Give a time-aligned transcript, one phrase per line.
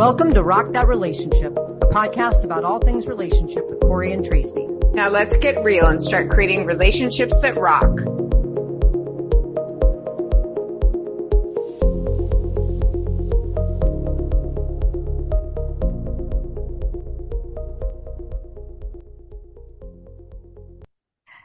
[0.00, 4.66] Welcome to Rock That Relationship, a podcast about all things relationship with Corey and Tracy.
[4.94, 7.98] Now let's get real and start creating relationships that rock.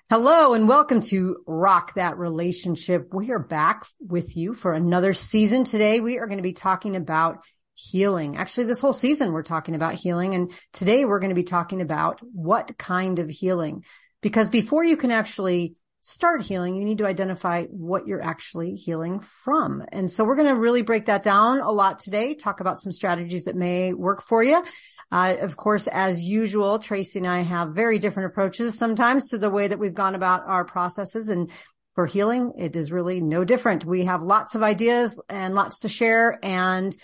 [0.10, 3.14] Hello and welcome to Rock That Relationship.
[3.14, 5.66] We are back with you for another season.
[5.66, 7.44] Today we are going to be talking about
[7.76, 8.38] healing.
[8.38, 11.82] Actually, this whole season we're talking about healing and today we're going to be talking
[11.82, 13.84] about what kind of healing.
[14.22, 19.20] Because before you can actually start healing, you need to identify what you're actually healing
[19.44, 19.84] from.
[19.92, 22.92] And so we're going to really break that down a lot today, talk about some
[22.92, 24.64] strategies that may work for you.
[25.12, 29.50] Uh, of course, as usual, Tracy and I have very different approaches sometimes to the
[29.50, 31.52] way that we've gone about our processes and
[31.96, 33.86] for healing, it is really no different.
[33.86, 36.96] We have lots of ideas and lots to share and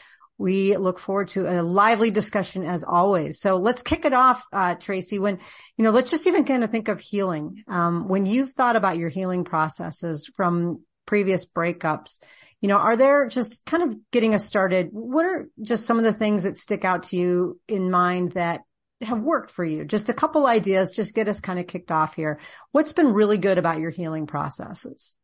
[0.41, 3.39] we look forward to a lively discussion as always.
[3.39, 5.37] So let's kick it off, uh, Tracy, when,
[5.77, 7.63] you know, let's just even kind of think of healing.
[7.67, 12.19] Um, when you've thought about your healing processes from previous breakups,
[12.59, 14.89] you know, are there just kind of getting us started?
[14.91, 18.61] What are just some of the things that stick out to you in mind that
[19.01, 19.85] have worked for you?
[19.85, 22.39] Just a couple ideas, just get us kind of kicked off here.
[22.71, 25.15] What's been really good about your healing processes?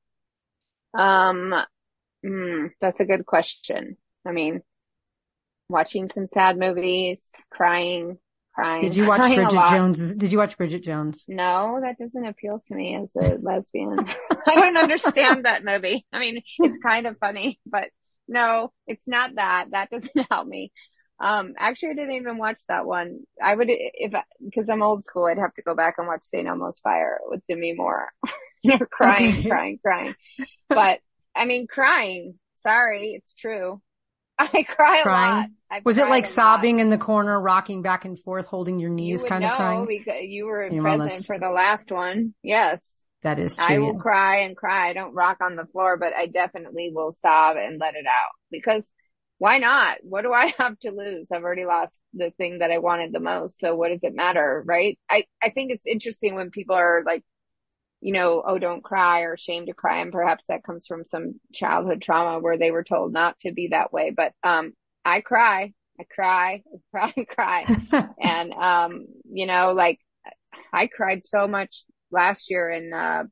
[0.93, 1.55] Um,
[2.23, 3.97] mm, that's a good question.
[4.25, 4.61] I mean,
[5.69, 8.17] watching some sad movies, crying,
[8.55, 8.81] crying.
[8.81, 10.15] Did you watch Bridget Jones?
[10.15, 11.25] Did you watch Bridget Jones?
[11.27, 13.99] No, that doesn't appeal to me as a lesbian.
[14.47, 16.05] I don't understand that movie.
[16.11, 17.89] I mean, it's kind of funny, but
[18.27, 19.67] no, it's not that.
[19.71, 20.71] That doesn't help me.
[21.19, 23.21] Um, actually, I didn't even watch that one.
[23.41, 26.47] I would, if, because I'm old school, I'd have to go back and watch St.
[26.47, 28.09] Elmo's Fire with Demi Moore.
[28.63, 29.49] you know, crying, okay.
[29.49, 30.15] crying, crying.
[30.69, 30.99] But
[31.35, 32.35] I mean, crying.
[32.55, 33.81] Sorry, it's true.
[34.39, 35.33] I cry crying.
[35.33, 35.49] a lot.
[35.69, 36.83] I was it like sobbing lot.
[36.83, 39.85] in the corner, rocking back and forth, holding your knees, you kind of crying?
[39.85, 42.33] Because you were you present for the last one.
[42.43, 42.81] Yes.
[43.23, 43.65] That is true.
[43.65, 44.89] I will cry and cry.
[44.89, 48.31] I don't rock on the floor, but I definitely will sob and let it out
[48.51, 48.85] because
[49.39, 49.97] why not?
[50.03, 51.27] What do I have to lose?
[51.31, 53.59] I've already lost the thing that I wanted the most.
[53.59, 54.63] So what does it matter?
[54.65, 54.97] Right.
[55.09, 57.23] I, I think it's interesting when people are like
[58.01, 60.01] you know, oh, don't cry or shame to cry.
[60.01, 63.69] And perhaps that comes from some childhood trauma where they were told not to be
[63.69, 64.11] that way.
[64.11, 66.63] But, um, I cry, I cry,
[66.93, 67.25] I cry,
[67.89, 68.09] cry.
[68.21, 69.99] and, um, you know, like
[70.71, 73.23] I cried so much last year in, uh,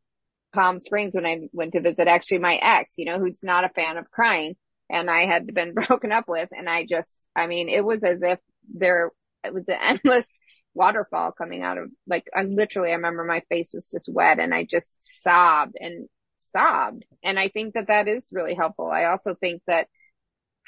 [0.53, 3.69] Palm Springs when I went to visit actually my ex, you know, who's not a
[3.69, 4.55] fan of crying
[4.89, 6.49] and I had been broken up with.
[6.51, 8.39] And I just, I mean, it was as if
[8.73, 9.11] there,
[9.43, 10.27] it was an endless
[10.75, 14.53] waterfall coming out of like I literally I remember my face was just wet and
[14.53, 16.07] I just sobbed and
[16.53, 18.91] sobbed and I think that that is really helpful.
[18.91, 19.87] I also think that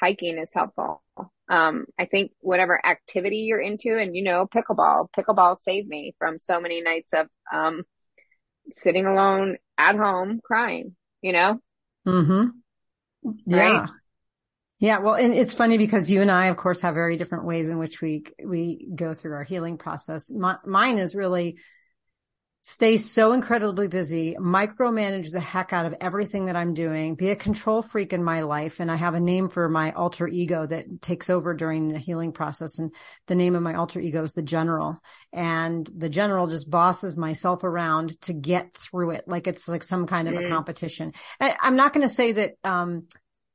[0.00, 1.02] hiking is helpful.
[1.50, 6.38] Um, I think whatever activity you're into and you know pickleball, pickleball saved me from
[6.38, 7.84] so many nights of um
[8.70, 11.60] sitting alone at home crying, you know?
[12.06, 12.62] Mhm.
[13.46, 13.86] Yeah.
[13.86, 13.90] Right?
[14.78, 14.98] Yeah.
[14.98, 17.78] Well, and it's funny because you and I, of course, have very different ways in
[17.78, 20.30] which we, we go through our healing process.
[20.30, 21.58] My, mine is really
[22.62, 27.36] stay so incredibly busy, micromanage the heck out of everything that I'm doing, be a
[27.36, 28.78] control freak in my life.
[28.78, 32.32] And I have a name for my alter ego that takes over during the healing
[32.32, 32.78] process.
[32.78, 32.92] And
[33.26, 34.98] the name of my alter ego is the general.
[35.32, 39.24] And the general just bosses myself around to get through it.
[39.26, 40.48] Like it's like some kind of a mm.
[40.48, 41.14] competition.
[41.40, 43.06] I, I'm not going to say that, um,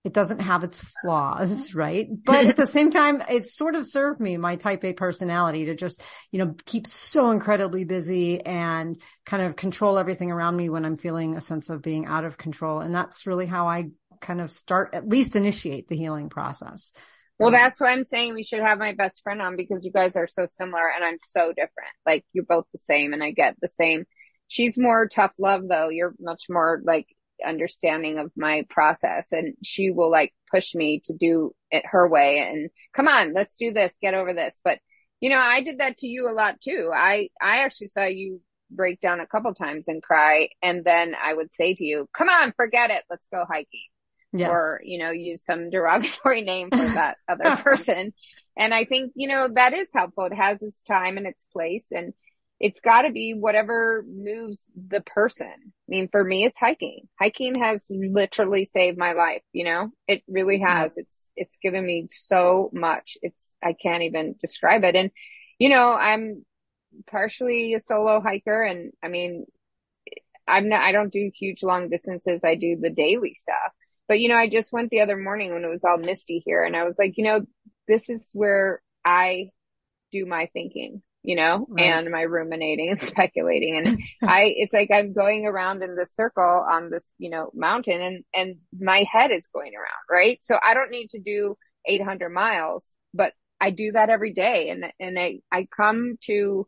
[0.03, 1.79] it doesn't have its flaws, mm-hmm.
[1.79, 2.07] right?
[2.25, 5.75] But at the same time, it sort of served me, my type A personality to
[5.75, 10.85] just, you know, keep so incredibly busy and kind of control everything around me when
[10.85, 12.81] I'm feeling a sense of being out of control.
[12.81, 16.91] And that's really how I kind of start, at least initiate the healing process.
[17.39, 20.15] Well, that's why I'm saying we should have my best friend on because you guys
[20.15, 21.91] are so similar and I'm so different.
[22.05, 24.05] Like you're both the same and I get the same.
[24.47, 25.89] She's more tough love though.
[25.89, 27.07] You're much more like
[27.45, 32.39] understanding of my process and she will like push me to do it her way
[32.39, 34.59] and come on, let's do this, get over this.
[34.63, 34.79] But
[35.19, 36.91] you know, I did that to you a lot too.
[36.93, 38.41] I, I actually saw you
[38.75, 40.49] break down a couple times and cry.
[40.61, 43.03] And then I would say to you, come on, forget it.
[43.09, 43.87] Let's go hiking.
[44.33, 44.49] Yes.
[44.49, 48.13] Or, you know, use some derogatory name for that other person.
[48.57, 50.25] And I think, you know, that is helpful.
[50.25, 51.87] It has its time and its place.
[51.91, 52.13] And
[52.59, 55.47] it's got to be whatever moves the person.
[55.47, 57.07] I mean, for me, it's hiking.
[57.19, 59.41] Hiking has literally saved my life.
[59.51, 60.93] You know, it really has.
[60.95, 63.17] It's, it's given me so much.
[63.21, 64.95] It's, I can't even describe it.
[64.95, 65.11] And,
[65.59, 66.45] you know, I'm
[67.07, 69.45] partially a solo hiker and I mean,
[70.47, 72.41] I'm not, I don't do huge long distances.
[72.43, 73.71] I do the daily stuff.
[74.07, 76.63] But you know, I just went the other morning when it was all misty here
[76.63, 77.41] and I was like, you know,
[77.87, 79.49] this is where I
[80.11, 81.85] do my thinking, you know, right.
[81.85, 83.77] and my ruminating and speculating.
[83.77, 83.99] And
[84.29, 88.23] I, it's like I'm going around in this circle on this, you know, mountain and,
[88.35, 90.39] and my head is going around, right?
[90.43, 91.55] So I don't need to do
[91.85, 94.69] 800 miles, but I do that every day.
[94.69, 96.67] And, and I, I come to,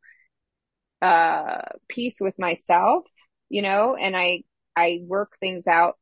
[1.01, 3.06] uh, peace with myself,
[3.50, 4.44] you know, and I,
[4.75, 5.96] I work things out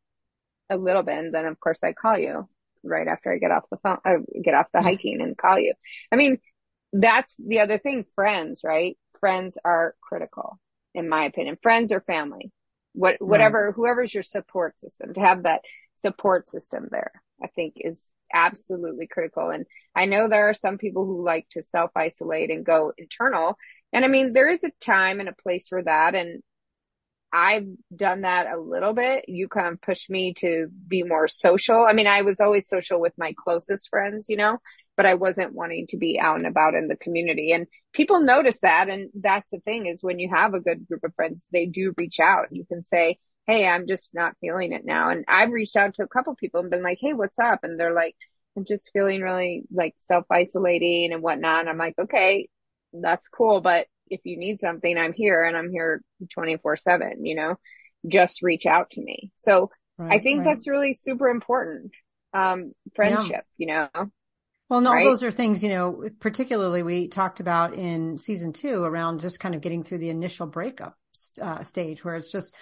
[0.70, 1.18] a little bit.
[1.18, 2.48] And then of course I call you
[2.84, 5.74] right after I get off the phone, I get off the hiking and call you.
[6.12, 6.38] I mean,
[6.94, 8.06] that's the other thing.
[8.16, 8.98] Friends, right?
[9.20, 10.60] Friends are critical
[10.94, 11.58] in my opinion.
[11.62, 12.52] Friends or family,
[12.94, 13.74] what, whatever, right.
[13.76, 15.62] whoever's your support system to have that
[15.96, 17.12] support system there,
[17.44, 19.50] I think is absolutely critical.
[19.50, 23.58] And I know there are some people who like to self isolate and go internal.
[23.92, 26.16] And I mean, there is a time and a place for that.
[26.16, 26.42] And
[27.32, 29.26] I've done that a little bit.
[29.28, 31.84] You kind of pushed me to be more social.
[31.84, 34.60] I mean, I was always social with my closest friends, you know,
[34.96, 37.52] but I wasn't wanting to be out and about in the community.
[37.52, 38.90] And people notice that.
[38.90, 41.94] And that's the thing is when you have a good group of friends, they do
[41.98, 42.48] reach out.
[42.52, 43.18] You can say,
[43.48, 45.10] Hey, I'm just not feeling it now.
[45.10, 47.60] And I've reached out to a couple people and been like, Hey, what's up?
[47.64, 48.16] And they're like,
[48.56, 51.62] I'm just feeling really like self isolating and whatnot.
[51.62, 52.50] And I'm like, okay,
[52.94, 53.62] that's cool.
[53.62, 56.04] But if you need something, I'm here and I'm here
[56.34, 57.56] 24 seven, you know,
[58.08, 59.32] just reach out to me.
[59.38, 60.54] So right, I think right.
[60.54, 61.92] that's really super important.
[62.34, 63.58] Um, friendship, yeah.
[63.58, 64.12] you know?
[64.74, 65.06] Well, and all right?
[65.06, 69.54] those are things, you know, particularly we talked about in season two around just kind
[69.54, 70.98] of getting through the initial breakup
[71.40, 72.56] uh, stage where it's just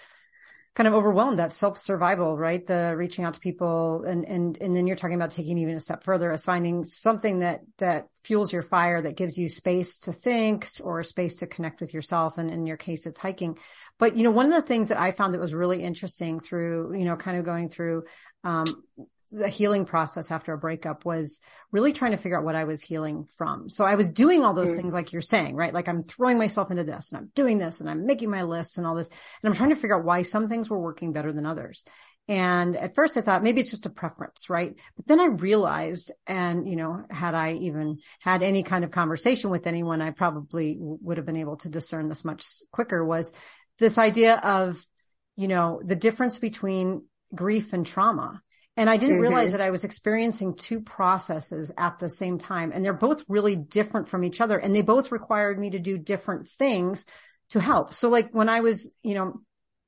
[0.76, 2.68] kind of overwhelmed that self survival, right?
[2.68, 5.80] The reaching out to people and, and, and then you're talking about taking even a
[5.80, 10.12] step further as finding something that, that fuels your fire, that gives you space to
[10.12, 12.38] think or space to connect with yourself.
[12.38, 13.58] And in your case, it's hiking.
[14.00, 16.94] But, you know, one of the things that I found that was really interesting through,
[16.94, 18.04] you know, kind of going through,
[18.44, 18.66] um,
[19.32, 21.40] the healing process after a breakup was
[21.72, 23.70] really trying to figure out what I was healing from.
[23.70, 24.76] So I was doing all those mm.
[24.76, 25.74] things like you're saying, right?
[25.74, 28.78] Like I'm throwing myself into this and I'm doing this and I'm making my lists
[28.78, 29.08] and all this.
[29.08, 31.86] And I'm trying to figure out why some things were working better than others.
[32.28, 34.76] And at first I thought maybe it's just a preference, right?
[34.96, 39.50] But then I realized, and you know, had I even had any kind of conversation
[39.50, 43.34] with anyone, I probably would have been able to discern this much quicker was
[43.80, 44.86] this idea of,
[45.36, 48.42] you know, the difference between grief and trauma
[48.78, 49.24] and I didn't mm-hmm.
[49.24, 52.72] realize that I was experiencing two processes at the same time.
[52.74, 54.58] And they're both really different from each other.
[54.58, 57.06] And they both required me to do different things
[57.50, 57.94] to help.
[57.94, 59.42] So like when I was, you know,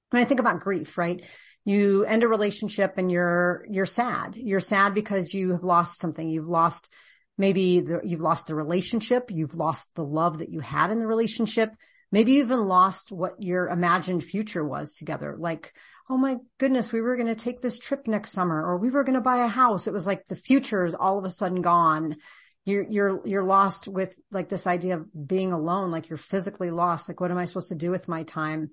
[0.09, 1.25] when I think about grief, right?
[1.63, 4.35] You end a relationship and you're, you're sad.
[4.35, 6.27] You're sad because you have lost something.
[6.27, 6.91] You've lost
[7.38, 9.31] maybe the, you've lost the relationship.
[9.31, 11.69] You've lost the love that you had in the relationship.
[12.12, 15.38] Maybe you even lost what your imagined future was together.
[15.39, 15.74] Like,
[16.09, 19.03] oh my goodness, we were going to take this trip next summer or we were
[19.03, 19.88] going to buy a house.
[19.88, 22.17] It was like the future is all of a sudden gone.
[22.65, 27.09] You're, you're, you're lost with like this idea of being alone, like you're physically lost.
[27.09, 28.71] Like, what am I supposed to do with my time?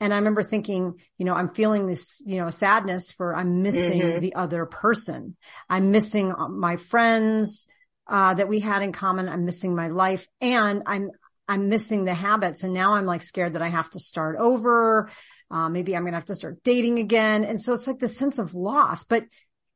[0.00, 4.00] And I remember thinking, you know, I'm feeling this, you know, sadness for I'm missing
[4.00, 4.18] mm-hmm.
[4.18, 5.36] the other person.
[5.68, 7.66] I'm missing uh, my friends,
[8.06, 9.28] uh, that we had in common.
[9.28, 11.10] I'm missing my life and I'm,
[11.48, 12.62] I'm missing the habits.
[12.62, 15.10] And now I'm like scared that I have to start over.
[15.50, 17.44] Uh, maybe I'm going to have to start dating again.
[17.44, 19.24] And so it's like the sense of loss, but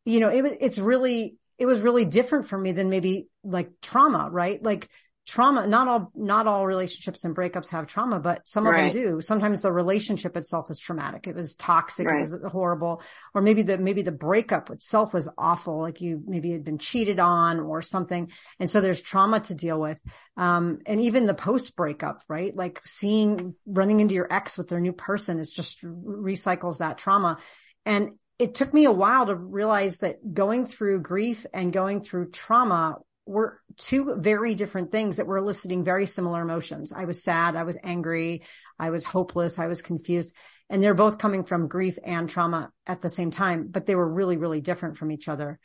[0.05, 4.29] you know, it, it's really, it was really different for me than maybe like trauma,
[4.31, 4.63] right?
[4.63, 4.89] Like
[5.29, 8.91] trauma, not all, not all relationships and breakups have trauma, but some of right.
[8.91, 9.21] them do.
[9.21, 11.27] Sometimes the relationship itself is traumatic.
[11.27, 12.09] It was toxic.
[12.09, 12.17] Right.
[12.17, 13.03] It was horrible.
[13.35, 15.83] Or maybe the, maybe the breakup itself was awful.
[15.83, 18.33] Like you maybe had been cheated on or something.
[18.59, 20.01] And so there's trauma to deal with.
[20.39, 22.57] Um, and even the post breakup, right?
[22.57, 27.37] Like seeing, running into your ex with their new person is just recycles that trauma.
[27.85, 32.31] And it took me a while to realize that going through grief and going through
[32.31, 36.93] trauma were two very different things that were eliciting very similar emotions.
[36.93, 37.57] I was sad.
[37.57, 38.43] I was angry.
[38.79, 39.59] I was hopeless.
[39.59, 40.33] I was confused.
[40.69, 44.09] And they're both coming from grief and trauma at the same time, but they were
[44.09, 45.59] really, really different from each other.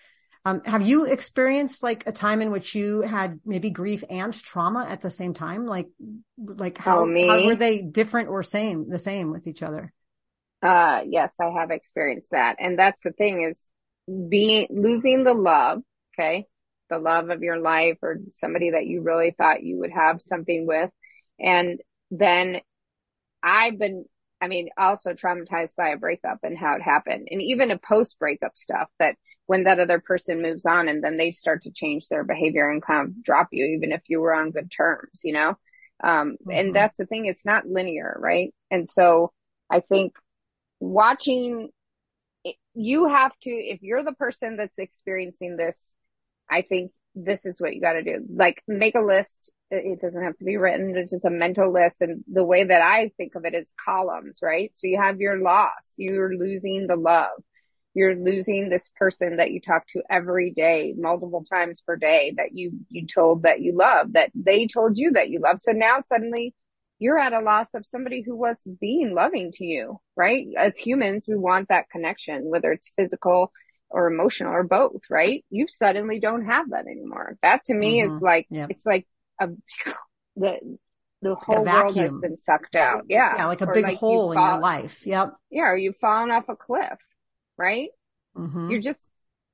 [0.46, 4.86] Um, have you experienced like a time in which you had maybe grief and trauma
[4.88, 5.66] at the same time?
[5.66, 5.88] Like,
[6.38, 9.94] like how, oh, how were they different or same, the same with each other?
[10.62, 12.58] Uh, yes, I have experienced that.
[12.60, 13.70] And that's the thing is
[14.30, 15.82] being, losing the love.
[16.18, 16.48] Okay
[16.90, 20.66] the love of your life or somebody that you really thought you would have something
[20.68, 20.90] with.
[21.40, 21.80] And
[22.12, 22.62] then
[23.42, 24.06] I've been,
[24.42, 28.20] I mean, also traumatized by a breakup and how it happened and even a post
[28.20, 32.08] breakup stuff that when that other person moves on and then they start to change
[32.08, 35.34] their behavior and kind of drop you, even if you were on good terms, you
[35.34, 35.58] know?
[36.04, 36.52] Um, mm-hmm.
[36.52, 37.26] and that's the thing.
[37.26, 38.54] It's not linear, right?
[38.72, 39.32] And so
[39.70, 40.14] I think
[40.80, 41.70] watching
[42.74, 45.94] you have to, if you're the person that's experiencing this
[46.54, 48.26] I think this is what you got to do.
[48.30, 49.52] Like make a list.
[49.72, 50.96] It doesn't have to be written.
[50.96, 52.02] It's just a mental list.
[52.02, 54.72] And the way that I think of it is columns, right?
[54.76, 55.72] So you have your loss.
[55.98, 57.32] You're losing the love.
[57.96, 62.50] You're losing this person that you talk to every day, multiple times per day that
[62.54, 65.60] you, you told that you love, that they told you that you love.
[65.60, 66.54] So now suddenly
[67.00, 70.48] you're at a loss of somebody who was being loving to you, right?
[70.58, 73.52] As humans, we want that connection, whether it's physical,
[73.94, 75.46] or emotional or both, right?
[75.52, 77.38] You suddenly don't have that anymore.
[77.44, 78.16] That to me mm-hmm.
[78.16, 78.72] is like, yep.
[78.72, 79.08] it's like
[79.40, 79.50] a,
[80.36, 80.78] the,
[81.22, 83.04] the whole world has been sucked out.
[83.08, 83.36] Yeah.
[83.38, 83.46] Yeah.
[83.46, 85.06] Like a or big like hole in fall, your life.
[85.06, 85.34] Yep.
[85.52, 85.70] Yeah.
[85.70, 86.98] Or you've fallen off a cliff,
[87.56, 87.90] right?
[88.36, 88.72] Mm-hmm.
[88.72, 89.00] You're just,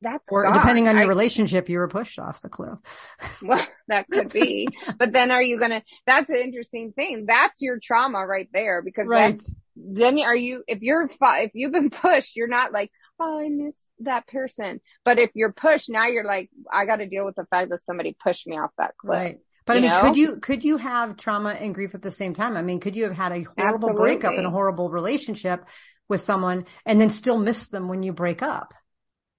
[0.01, 0.53] that's or gone.
[0.53, 2.79] depending on your I, relationship, you were pushed off the cliff.
[3.43, 7.25] well, that could be, but then are you going to, that's an interesting thing.
[7.27, 9.35] That's your trauma right there because right.
[9.35, 13.49] that's, then are you, if you're, if you've been pushed, you're not like, oh, I
[13.49, 14.81] miss that person.
[15.05, 17.83] But if you're pushed, now you're like, I got to deal with the fact that
[17.85, 19.17] somebody pushed me off that cliff.
[19.17, 19.37] Right.
[19.65, 20.01] But I mean, know?
[20.01, 22.57] could you, could you have trauma and grief at the same time?
[22.57, 24.01] I mean, could you have had a horrible Absolutely.
[24.01, 25.65] breakup and a horrible relationship
[26.07, 28.73] with someone and then still miss them when you break up?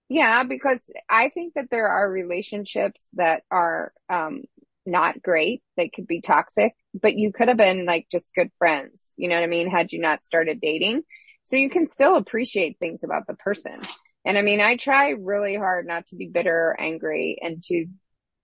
[0.09, 4.43] Yeah, because I think that there are relationships that are, um,
[4.87, 5.63] not great.
[5.77, 9.13] They could be toxic, but you could have been like just good friends.
[9.17, 9.71] You know what I mean?
[9.71, 11.03] Had you not started dating.
[11.45, 13.81] So you can still appreciate things about the person.
[14.25, 17.87] And I mean, I try really hard not to be bitter or angry and to,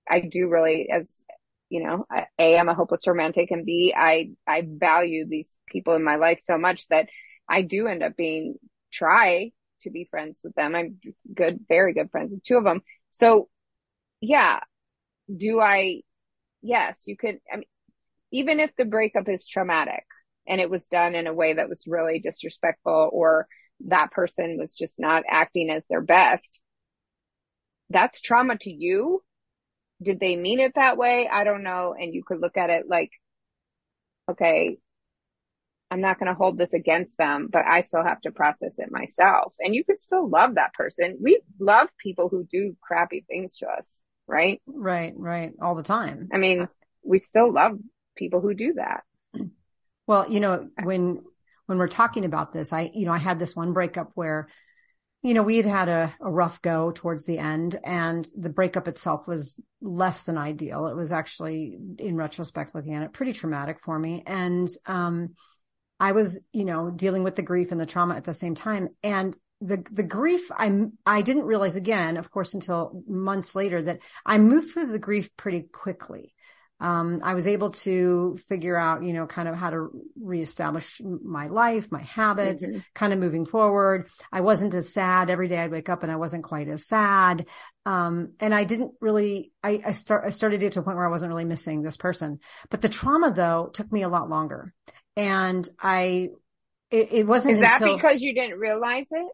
[0.08, 1.06] I do really, as
[1.68, 2.06] you know,
[2.38, 6.40] A, I'm a hopeless romantic and B, I, I value these people in my life
[6.42, 7.08] so much that
[7.48, 8.54] I do end up being,
[8.92, 9.50] try
[9.82, 10.74] to be friends with them.
[10.74, 10.98] I'm
[11.34, 12.80] good, very good friends with two of them.
[13.10, 13.48] So
[14.20, 14.60] yeah,
[15.34, 16.02] do I,
[16.62, 17.64] yes, you could, I mean,
[18.32, 20.04] even if the breakup is traumatic
[20.46, 23.46] and it was done in a way that was really disrespectful or
[23.86, 26.60] that person was just not acting as their best.
[27.90, 29.22] That's trauma to you.
[30.02, 31.28] Did they mean it that way?
[31.28, 31.94] I don't know.
[31.98, 33.10] And you could look at it like,
[34.30, 34.78] okay,
[35.90, 38.90] I'm not going to hold this against them, but I still have to process it
[38.90, 39.52] myself.
[39.60, 41.16] And you could still love that person.
[41.22, 43.88] We love people who do crappy things to us,
[44.26, 44.60] right?
[44.66, 45.52] Right, right.
[45.62, 46.28] All the time.
[46.32, 46.68] I mean,
[47.04, 47.78] we still love
[48.16, 49.04] people who do that.
[50.06, 51.22] Well, you know, when
[51.66, 54.48] when we're talking about this, I, you know, I had this one breakup where,
[55.22, 58.88] you know, we had had a, a rough go towards the end and the breakup
[58.88, 60.86] itself was less than ideal.
[60.86, 64.22] It was actually, in retrospect, looking at it, pretty traumatic for me.
[64.26, 65.34] And, um,
[65.98, 68.90] I was, you know, dealing with the grief and the trauma at the same time.
[69.02, 70.70] And the, the grief, I,
[71.06, 75.34] I didn't realize again, of course, until months later that I moved through the grief
[75.38, 76.34] pretty quickly
[76.78, 79.88] um, I was able to figure out, you know, kind of how to
[80.20, 82.80] reestablish my life, my habits, mm-hmm.
[82.94, 84.10] kind of moving forward.
[84.30, 87.46] I wasn't as sad every day I'd wake up and I wasn't quite as sad.
[87.86, 90.96] Um, and I didn't really, I, I start, I started to get to a point
[90.96, 94.28] where I wasn't really missing this person, but the trauma though took me a lot
[94.28, 94.74] longer
[95.16, 96.30] and I,
[96.90, 97.54] it, it wasn't.
[97.54, 99.26] Is that until, because you didn't realize it?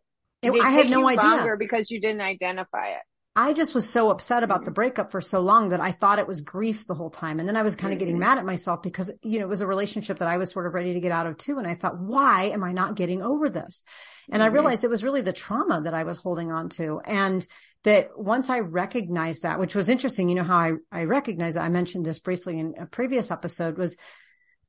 [0.43, 1.55] it I had no idea.
[1.59, 3.03] because you didn't identify it.
[3.35, 6.29] I just was so upset about the breakup for so long that I thought it
[6.29, 7.41] was grief the whole time.
[7.41, 8.25] And then I was kind of getting mm-hmm.
[8.25, 10.75] mad at myself because, you know, it was a relationship that I was sort of
[10.75, 11.57] ready to get out of too.
[11.57, 13.85] And I thought, why am I not getting over this?
[14.31, 14.51] And mm-hmm.
[14.51, 17.01] I realized it was really the trauma that I was holding on to.
[17.07, 17.47] And
[17.85, 21.61] that once I recognized that, which was interesting, you know, how I, I recognized it.
[21.61, 23.97] I mentioned this briefly in a previous episode was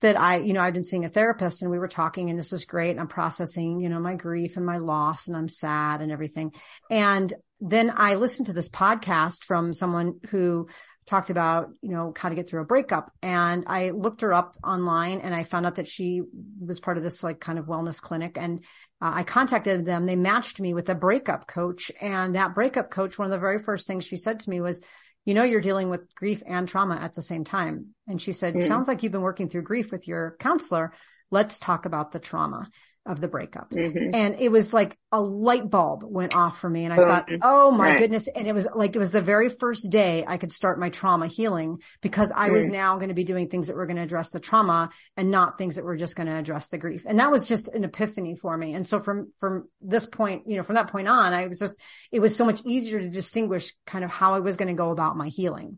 [0.03, 2.51] that I, you know, I've been seeing a therapist and we were talking and this
[2.51, 2.91] was great.
[2.91, 6.51] And I'm processing, you know, my grief and my loss and I'm sad and everything.
[6.91, 10.67] And then I listened to this podcast from someone who
[11.05, 13.13] talked about, you know, how to get through a breakup.
[13.21, 16.21] And I looked her up online and I found out that she
[16.59, 18.37] was part of this like kind of wellness clinic.
[18.37, 18.59] And
[19.01, 20.05] uh, I contacted them.
[20.05, 21.93] They matched me with a breakup coach.
[22.01, 24.81] And that breakup coach, one of the very first things she said to me was,
[25.25, 27.95] you know, you're dealing with grief and trauma at the same time.
[28.07, 28.67] And she said, mm.
[28.67, 30.93] sounds like you've been working through grief with your counselor.
[31.31, 32.69] Let's talk about the trauma
[33.05, 33.69] of the breakup.
[33.69, 34.15] Mm-hmm.
[34.15, 36.85] And it was like a light bulb went off for me.
[36.85, 37.99] And I thought, oh my right.
[37.99, 38.27] goodness.
[38.33, 41.27] And it was like, it was the very first day I could start my trauma
[41.27, 42.53] healing because I mm.
[42.53, 45.31] was now going to be doing things that were going to address the trauma and
[45.31, 47.03] not things that were just going to address the grief.
[47.05, 48.73] And that was just an epiphany for me.
[48.73, 51.77] And so from, from this point, you know, from that point on, I was just,
[52.11, 54.91] it was so much easier to distinguish kind of how I was going to go
[54.91, 55.77] about my healing.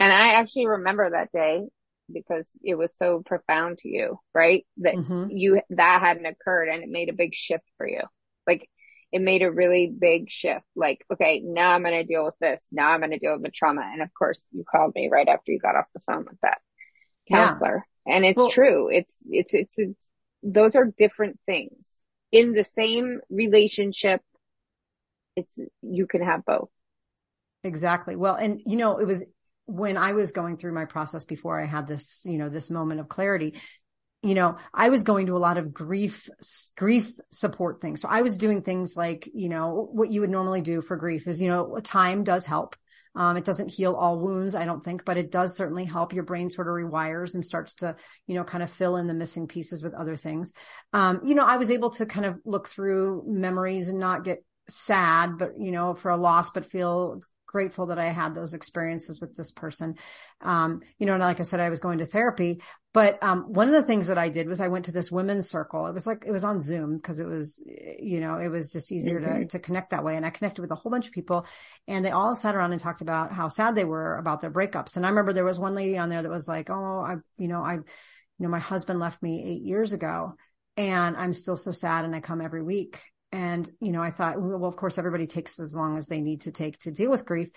[0.00, 1.62] And I actually remember that day
[2.12, 4.66] because it was so profound to you, right?
[4.78, 5.26] That mm-hmm.
[5.30, 8.02] you, that hadn't occurred and it made a big shift for you.
[8.46, 8.68] Like
[9.10, 10.64] it made a really big shift.
[10.74, 12.66] Like, okay, now I'm going to deal with this.
[12.72, 13.82] Now I'm going to deal with the trauma.
[13.92, 16.60] And of course you called me right after you got off the phone with that
[17.30, 17.86] counselor.
[18.06, 18.14] Yeah.
[18.16, 18.88] And it's well, true.
[18.90, 20.08] It's, it's, it's, it's,
[20.42, 21.86] those are different things
[22.32, 24.20] in the same relationship.
[25.36, 26.68] It's, you can have both.
[27.64, 28.16] Exactly.
[28.16, 29.24] Well, and you know, it was
[29.66, 33.00] when I was going through my process before I had this, you know, this moment
[33.00, 33.60] of clarity,
[34.22, 36.28] you know, I was going to a lot of grief,
[36.76, 38.00] grief support things.
[38.00, 41.26] So I was doing things like, you know, what you would normally do for grief
[41.26, 42.76] is, you know, time does help.
[43.14, 46.24] Um, it doesn't heal all wounds, I don't think, but it does certainly help your
[46.24, 49.48] brain sort of rewires and starts to, you know, kind of fill in the missing
[49.48, 50.54] pieces with other things.
[50.94, 54.44] Um, you know, I was able to kind of look through memories and not get
[54.68, 57.20] sad, but, you know, for a loss, but feel
[57.52, 59.96] grateful that I had those experiences with this person.
[60.40, 63.68] Um, you know, and like I said, I was going to therapy, but, um, one
[63.68, 65.86] of the things that I did was I went to this women's circle.
[65.86, 68.90] It was like, it was on Zoom because it was, you know, it was just
[68.90, 69.42] easier mm-hmm.
[69.42, 70.16] to, to connect that way.
[70.16, 71.46] And I connected with a whole bunch of people
[71.86, 74.96] and they all sat around and talked about how sad they were about their breakups.
[74.96, 77.48] And I remember there was one lady on there that was like, Oh, I, you
[77.48, 77.82] know, I, you
[78.38, 80.34] know, my husband left me eight years ago
[80.76, 83.00] and I'm still so sad and I come every week.
[83.32, 86.42] And, you know, I thought, well, of course, everybody takes as long as they need
[86.42, 87.48] to take to deal with grief.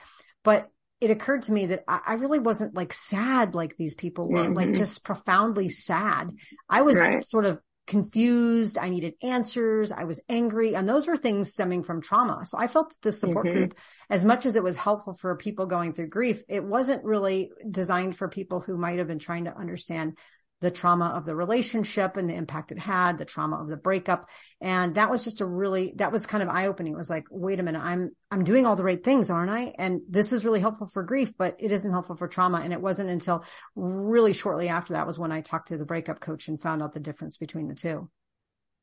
[0.43, 0.69] But
[1.01, 4.53] it occurred to me that I, really wasn't like sad like these people were, mm-hmm.
[4.53, 6.29] like just profoundly sad.
[6.69, 7.23] I was right.
[7.23, 8.77] sort of confused.
[8.77, 9.91] I needed answers.
[9.91, 10.75] I was angry.
[10.75, 12.45] And those were things stemming from trauma.
[12.45, 13.57] So I felt that this support mm-hmm.
[13.57, 13.77] group,
[14.09, 18.15] as much as it was helpful for people going through grief, it wasn't really designed
[18.15, 20.17] for people who might have been trying to understand
[20.65, 24.27] the trauma of the relationship and the impact it had, the trauma of the breakup.
[24.59, 26.93] And that was just a really, that was kind of eye opening.
[26.93, 29.75] It was like, wait a minute, I'm, I'm doing all the right things, aren't I?
[29.77, 32.61] And this is really helpful for grief, but it isn't helpful for trauma.
[32.61, 33.45] And it wasn't until
[33.75, 36.93] really shortly after that was when I talked to the breakup coach and found out
[36.93, 38.09] the difference between the two.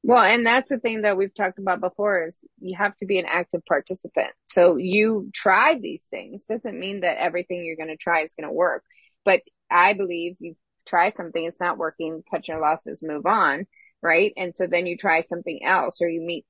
[0.05, 3.19] Well, and that's the thing that we've talked about before is you have to be
[3.19, 4.31] an active participant.
[4.47, 8.49] So you tried these things doesn't mean that everything you're going to try is going
[8.49, 8.85] to work.
[9.25, 10.55] But I believe you
[10.87, 13.67] try something, it's not working, cut your losses, move on.
[14.03, 14.33] Right.
[14.37, 16.45] And so then you try something else or you meet,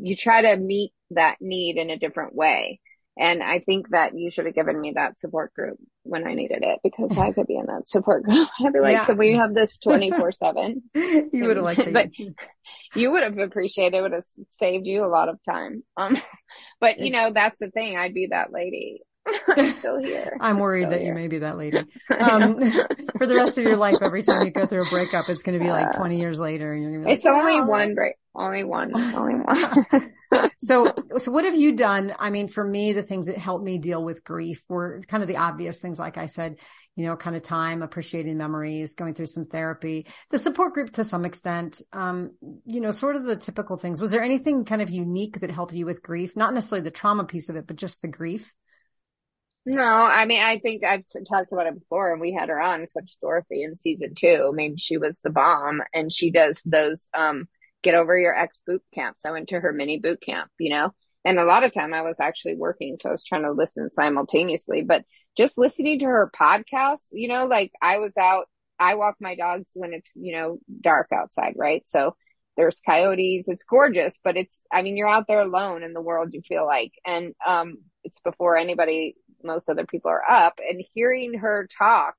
[0.00, 2.80] you try to meet that need in a different way.
[3.18, 6.62] And I think that you should have given me that support group when I needed
[6.62, 8.48] it because I could be in that support group.
[8.60, 9.06] I'd be like, yeah.
[9.06, 10.82] can we have this 24 seven?
[10.94, 11.94] You would have liked it.
[11.94, 12.10] But
[12.94, 14.02] you would have appreciated it.
[14.02, 14.26] would have
[14.58, 15.82] saved you a lot of time.
[15.96, 16.18] Um,
[16.80, 17.96] but you know, that's the thing.
[17.96, 19.00] I'd be that lady.
[19.48, 20.36] I'm still here.
[20.40, 21.08] I'm worried that here.
[21.08, 21.78] you may be that lady.
[22.18, 22.58] Um,
[23.18, 25.58] for the rest of your life, every time you go through a breakup, it's going
[25.58, 27.66] to be like 20 years later and you're going to be like, It's only oh.
[27.66, 28.14] one break.
[28.34, 28.94] Only one.
[28.96, 30.12] Only one.
[30.58, 32.14] so, so what have you done?
[32.18, 35.28] I mean, for me, the things that helped me deal with grief were kind of
[35.28, 35.98] the obvious things.
[35.98, 36.56] Like I said,
[36.96, 41.04] you know, kind of time, appreciating memories, going through some therapy, the support group to
[41.04, 42.32] some extent, um,
[42.66, 44.00] you know, sort of the typical things.
[44.00, 46.36] Was there anything kind of unique that helped you with grief?
[46.36, 48.52] Not necessarily the trauma piece of it, but just the grief?
[49.68, 52.86] No, I mean, I think I've talked about it before and we had her on
[52.86, 54.48] Coach Dorothy in season two.
[54.48, 57.48] I mean, she was the bomb and she does those, um,
[57.82, 59.24] get over your ex boot camps.
[59.24, 60.92] I went to her mini boot camp, you know,
[61.24, 62.96] and a lot of time I was actually working.
[63.00, 65.04] So I was trying to listen simultaneously, but
[65.36, 68.46] just listening to her podcast, you know, like I was out,
[68.78, 71.82] I walk my dogs when it's, you know, dark outside, right?
[71.86, 72.14] So
[72.56, 73.48] there's coyotes.
[73.48, 76.64] It's gorgeous, but it's, I mean, you're out there alone in the world, you feel
[76.64, 82.14] like, and, um, it's before anybody most other people are up and hearing her talk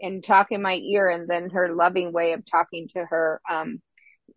[0.00, 3.80] and talk in my ear and then her loving way of talking to her, um,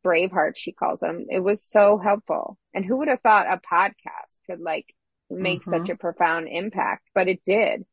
[0.05, 1.25] Braveheart, she calls them.
[1.29, 2.57] It was so helpful.
[2.73, 4.85] And who would have thought a podcast could like
[5.29, 5.71] make mm-hmm.
[5.71, 7.85] such a profound impact, but it did.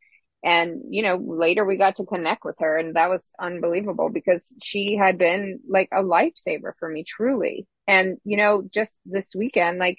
[0.44, 4.54] And, you know, later we got to connect with her and that was unbelievable because
[4.62, 7.66] she had been like a lifesaver for me, truly.
[7.86, 9.98] And, you know, just this weekend, like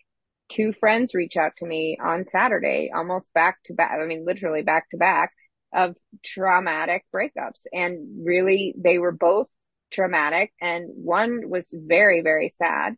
[0.50, 3.92] two friends reach out to me on Saturday, almost back to back.
[4.00, 5.32] I mean, literally back to back
[5.74, 7.66] of traumatic breakups.
[7.72, 9.48] And really, they were both
[9.92, 12.96] traumatic and one was very, very sad.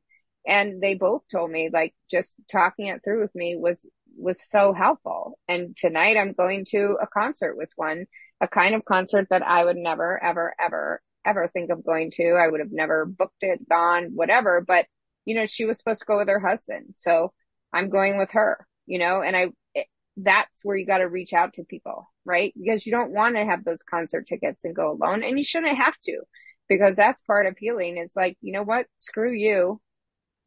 [0.47, 3.85] And they both told me like just talking it through with me was,
[4.17, 5.39] was so helpful.
[5.47, 8.05] And tonight I'm going to a concert with one,
[8.41, 12.33] a kind of concert that I would never, ever, ever, ever think of going to.
[12.33, 14.63] I would have never booked it, gone, whatever.
[14.65, 14.85] But
[15.25, 16.95] you know, she was supposed to go with her husband.
[16.97, 17.33] So
[17.73, 21.33] I'm going with her, you know, and I, it, that's where you got to reach
[21.33, 22.53] out to people, right?
[22.57, 25.77] Because you don't want to have those concert tickets and go alone and you shouldn't
[25.77, 26.21] have to
[26.69, 28.85] because that's part of healing is like, you know what?
[28.99, 29.81] Screw you.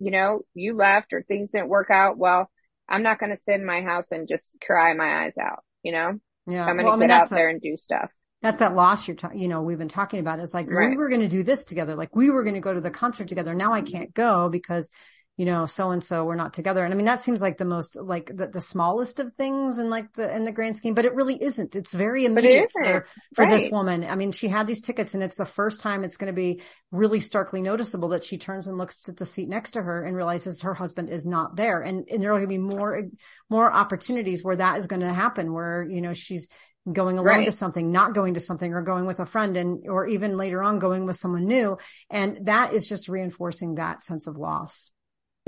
[0.00, 2.18] You know, you left or things didn't work out.
[2.18, 2.48] Well,
[2.88, 5.90] I'm not going to sit in my house and just cry my eyes out, you
[5.90, 6.20] know?
[6.46, 6.64] Yeah.
[6.64, 8.10] I'm going to well, get I mean, out there and do stuff
[8.42, 10.38] that's that loss you're talking, you know, we've been talking about.
[10.38, 10.90] It's like, right.
[10.90, 11.96] we were going to do this together.
[11.96, 13.55] Like we were going to go to the concert together.
[13.55, 14.90] Now I can't go because,
[15.37, 16.85] you know, so and so, we're not together.
[16.85, 19.88] And I mean, that seems like the most, like the, the smallest of things in
[19.88, 21.77] like the, in the grand scheme, but it really isn't.
[21.77, 23.51] It's very immediate it for, for right.
[23.51, 24.05] this woman.
[24.05, 26.61] I mean, she had these tickets and it's the first time it's going to be
[26.90, 30.16] really starkly noticeable that she turns and looks at the seat next to her and
[30.16, 31.83] realizes her husband is not there.
[31.83, 33.03] And, and there are going to be more,
[33.48, 36.48] more opportunities where that is going to happen, where, you know, she's,
[36.92, 37.44] going alone right.
[37.44, 40.62] to something, not going to something or going with a friend and, or even later
[40.62, 41.79] on going with someone new.
[42.11, 44.90] And that is just reinforcing that sense of loss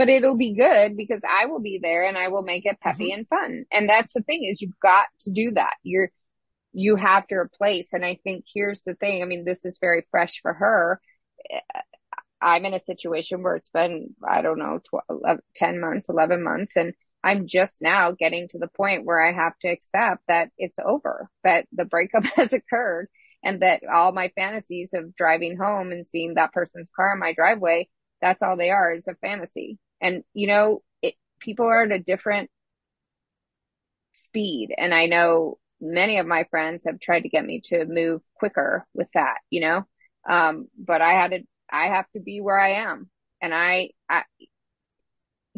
[0.00, 3.10] but it'll be good because I will be there and I will make it peppy
[3.10, 3.18] mm-hmm.
[3.18, 3.64] and fun.
[3.70, 5.74] And that's the thing is you've got to do that.
[5.82, 6.08] You're,
[6.72, 7.92] you have to replace.
[7.92, 9.22] And I think here's the thing.
[9.22, 11.02] I mean, this is very fresh for her.
[12.40, 16.76] I'm in a situation where it's been, I don't know, 12, 10 months, 11 months.
[16.76, 20.78] And I'm just now getting to the point where I have to accept that it's
[20.84, 23.08] over, that the breakup has occurred
[23.42, 27.32] and that all my fantasies of driving home and seeing that person's car in my
[27.32, 27.88] driveway,
[28.20, 29.78] that's all they are is a fantasy.
[30.00, 32.50] And, you know, it, people are at a different
[34.12, 34.74] speed.
[34.76, 38.86] And I know many of my friends have tried to get me to move quicker
[38.94, 39.86] with that, you know?
[40.28, 43.08] Um, but I had to, I have to be where I am.
[43.40, 44.24] And I, I,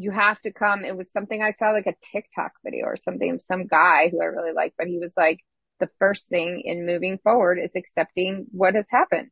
[0.02, 0.84] you have to come.
[0.84, 4.20] It was something I saw like a TikTok video or something of some guy who
[4.20, 5.38] I really like, but he was like,
[5.78, 9.30] the first thing in moving forward is accepting what has happened.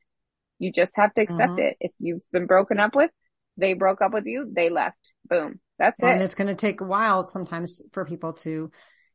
[0.59, 1.59] You just have to accept mm-hmm.
[1.59, 1.77] it.
[1.81, 3.11] If you've been broken up with,
[3.57, 4.99] they broke up with you, they left.
[5.29, 5.61] Boom.
[5.79, 6.15] That's well, it.
[6.15, 8.71] And it's going to take a while sometimes for people to,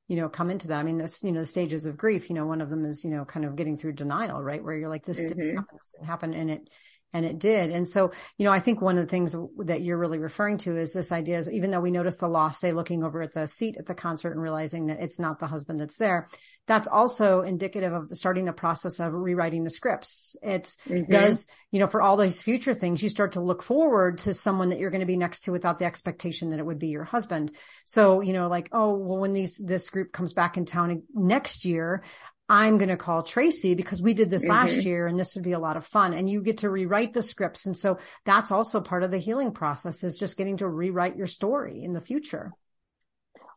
[0.07, 0.79] you know, come into that.
[0.79, 3.03] I mean, this, you know, the stages of grief, you know, one of them is,
[3.03, 4.63] you know, kind of getting through denial, right?
[4.63, 5.29] Where you're like, this mm-hmm.
[5.29, 6.33] didn't happen, this didn't happen.
[6.33, 6.69] And it,
[7.15, 7.71] and it did.
[7.71, 10.75] And so, you know, I think one of the things that you're really referring to
[10.75, 13.47] is this idea is even though we notice the loss, say looking over at the
[13.47, 16.27] seat at the concert and realizing that it's not the husband that's there,
[16.67, 20.35] that's also indicative of the starting the process of rewriting the scripts.
[20.41, 21.09] It's mm-hmm.
[21.09, 24.69] does, you know, for all these future things, you start to look forward to someone
[24.69, 27.05] that you're going to be next to without the expectation that it would be your
[27.05, 27.55] husband.
[27.85, 31.63] So, you know, like, oh, well, when these, this group comes back in town next
[31.63, 32.03] year,
[32.47, 34.51] I'm going to call Tracy because we did this mm-hmm.
[34.51, 36.13] last year and this would be a lot of fun.
[36.13, 37.65] And you get to rewrite the scripts.
[37.65, 41.27] And so that's also part of the healing process is just getting to rewrite your
[41.27, 42.51] story in the future.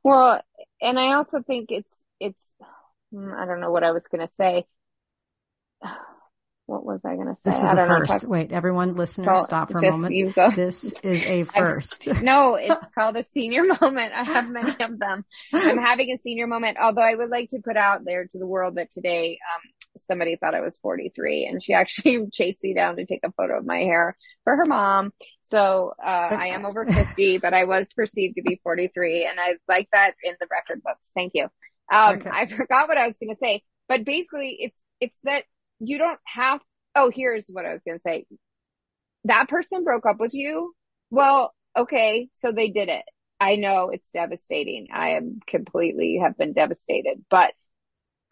[0.03, 0.41] Well,
[0.81, 2.53] and I also think it's, it's,
[3.13, 4.65] hmm, I don't know what I was going to say
[6.69, 7.41] what was I going to say?
[7.47, 8.25] This is a first.
[8.27, 10.15] Wait, everyone, listeners, stop for a moment.
[10.55, 12.07] This is a first.
[12.23, 14.13] no, it's called a senior moment.
[14.15, 15.25] I have many of them.
[15.55, 18.47] I'm having a senior moment, although I would like to put out there to the
[18.47, 19.63] world that today, um,
[20.07, 23.59] somebody thought I was 43 and she actually chased me down to take a photo
[23.59, 25.13] of my hair for her mom.
[25.45, 29.55] So, uh, I am over 50, but I was perceived to be 43 and I
[29.67, 31.11] like that in the record books.
[31.15, 31.49] Thank you.
[31.91, 32.31] Um, okay.
[32.31, 35.45] I forgot what I was going to say, but basically it's, it's that
[35.81, 36.61] you don't have,
[36.95, 38.27] oh, here's what I was going to say.
[39.25, 40.75] That person broke up with you.
[41.11, 42.29] Well, okay.
[42.37, 43.05] So they did it.
[43.41, 44.89] I know it's devastating.
[44.93, 47.53] I am completely have been devastated, but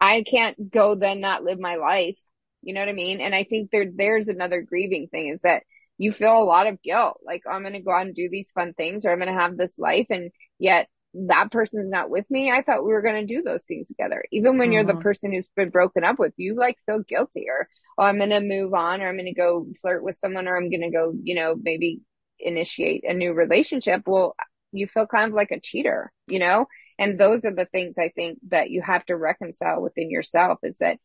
[0.01, 2.17] I can't go then not live my life.
[2.61, 3.21] You know what I mean?
[3.21, 5.63] And I think there, there's another grieving thing is that
[5.97, 7.19] you feel a lot of guilt.
[7.25, 9.39] Like I'm going to go out and do these fun things or I'm going to
[9.39, 10.07] have this life.
[10.09, 10.87] And yet
[11.25, 12.51] that person's not with me.
[12.51, 14.23] I thought we were going to do those things together.
[14.31, 14.73] Even when mm-hmm.
[14.73, 15.01] you're the mm-hmm.
[15.01, 18.39] person who's been broken up with, you like feel guilty or, oh, I'm going to
[18.39, 21.13] move on or I'm going to go flirt with someone or I'm going to go,
[21.23, 22.01] you know, maybe
[22.39, 24.03] initiate a new relationship.
[24.05, 24.35] Well,
[24.71, 26.67] you feel kind of like a cheater, you know?
[26.99, 30.77] And those are the things I think that you have to reconcile within yourself is
[30.79, 30.99] that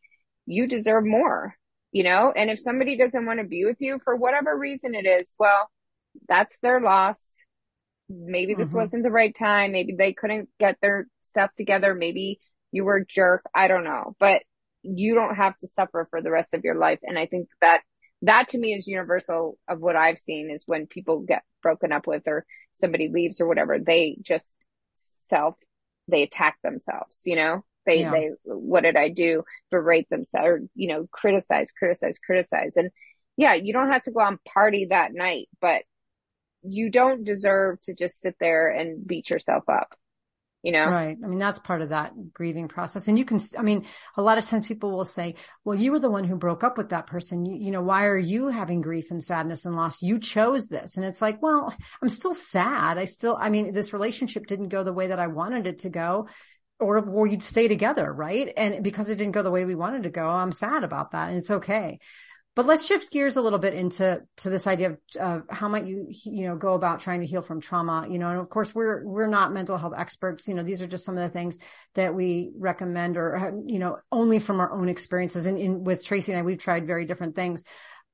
[0.46, 1.54] you deserve more,
[1.90, 2.32] you know?
[2.34, 5.70] And if somebody doesn't want to be with you for whatever reason it is, well,
[6.28, 7.38] that's their loss
[8.12, 8.78] maybe this mm-hmm.
[8.78, 9.72] wasn't the right time.
[9.72, 11.94] Maybe they couldn't get their stuff together.
[11.94, 13.44] Maybe you were a jerk.
[13.54, 14.42] I don't know, but
[14.82, 16.98] you don't have to suffer for the rest of your life.
[17.02, 17.82] And I think that
[18.22, 22.06] that to me is universal of what I've seen is when people get broken up
[22.06, 24.54] with or somebody leaves or whatever, they just
[25.26, 25.56] self,
[26.08, 27.64] they attack themselves, you know?
[27.84, 28.12] They, yeah.
[28.12, 29.42] they, what did I do?
[29.70, 32.76] Berate themselves or, you know, criticize, criticize, criticize.
[32.76, 32.90] And
[33.36, 35.82] yeah, you don't have to go on party that night, but
[36.62, 39.94] you don't deserve to just sit there and beat yourself up.
[40.62, 40.86] You know?
[40.86, 41.16] Right.
[41.22, 43.08] I mean, that's part of that grieving process.
[43.08, 43.84] And you can, I mean,
[44.16, 46.78] a lot of times people will say, well, you were the one who broke up
[46.78, 47.44] with that person.
[47.44, 50.02] You, you know, why are you having grief and sadness and loss?
[50.02, 50.96] You chose this.
[50.96, 52.96] And it's like, well, I'm still sad.
[52.96, 55.90] I still, I mean, this relationship didn't go the way that I wanted it to
[55.90, 56.28] go
[56.78, 58.12] or we'd stay together.
[58.12, 58.52] Right.
[58.56, 61.30] And because it didn't go the way we wanted to go, I'm sad about that.
[61.30, 61.98] And it's okay.
[62.54, 65.86] But let's shift gears a little bit into to this idea of uh, how might
[65.86, 68.06] you you know go about trying to heal from trauma.
[68.08, 70.46] You know, and of course we're we're not mental health experts.
[70.48, 71.58] You know, these are just some of the things
[71.94, 75.46] that we recommend, or you know, only from our own experiences.
[75.46, 77.64] And in, with Tracy and I, we've tried very different things.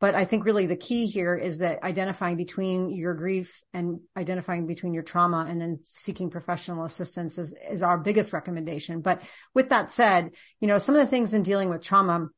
[0.00, 4.66] But I think really the key here is that identifying between your grief and identifying
[4.66, 9.00] between your trauma and then seeking professional assistance is, is our biggest recommendation.
[9.00, 9.22] But
[9.54, 12.28] with that said, you know, some of the things in dealing with trauma,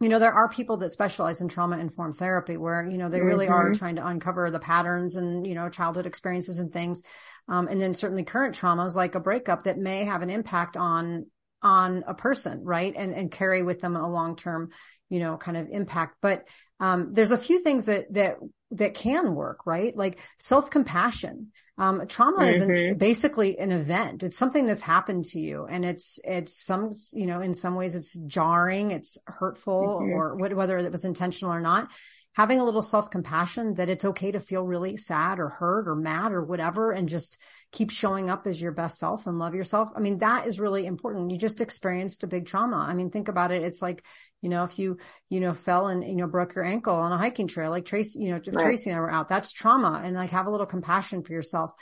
[0.00, 3.22] you know, there are people that specialize in trauma informed therapy where, you know, they
[3.22, 3.54] really mm-hmm.
[3.54, 7.02] are trying to uncover the patterns and, you know, childhood experiences and things.
[7.48, 11.26] Um, and then certainly current traumas like a breakup that may have an impact on,
[11.62, 12.94] on a person, right?
[12.94, 14.68] And, and carry with them a long term,
[15.08, 16.16] you know, kind of impact.
[16.20, 16.46] But,
[16.80, 18.36] um, there's a few things that, that,
[18.72, 19.96] that can work, right?
[19.96, 21.52] Like self compassion.
[21.78, 22.70] Um, trauma mm-hmm.
[22.70, 24.22] is basically an event.
[24.22, 27.94] It's something that's happened to you and it's, it's some, you know, in some ways
[27.94, 30.12] it's jarring, it's hurtful mm-hmm.
[30.12, 31.88] or whether it was intentional or not
[32.36, 35.96] having a little self compassion that it's okay to feel really sad or hurt or
[35.96, 37.38] mad or whatever and just
[37.72, 39.88] keep showing up as your best self and love yourself.
[39.96, 41.30] I mean, that is really important.
[41.30, 42.76] You just experienced a big trauma.
[42.76, 43.62] I mean, think about it.
[43.62, 44.04] It's like,
[44.42, 47.18] you know, if you, you know, fell and, you know, broke your ankle on a
[47.18, 48.64] hiking trail, like Tracy, you know, right.
[48.64, 51.72] Tracy and I were out, that's trauma and like have a little compassion for yourself.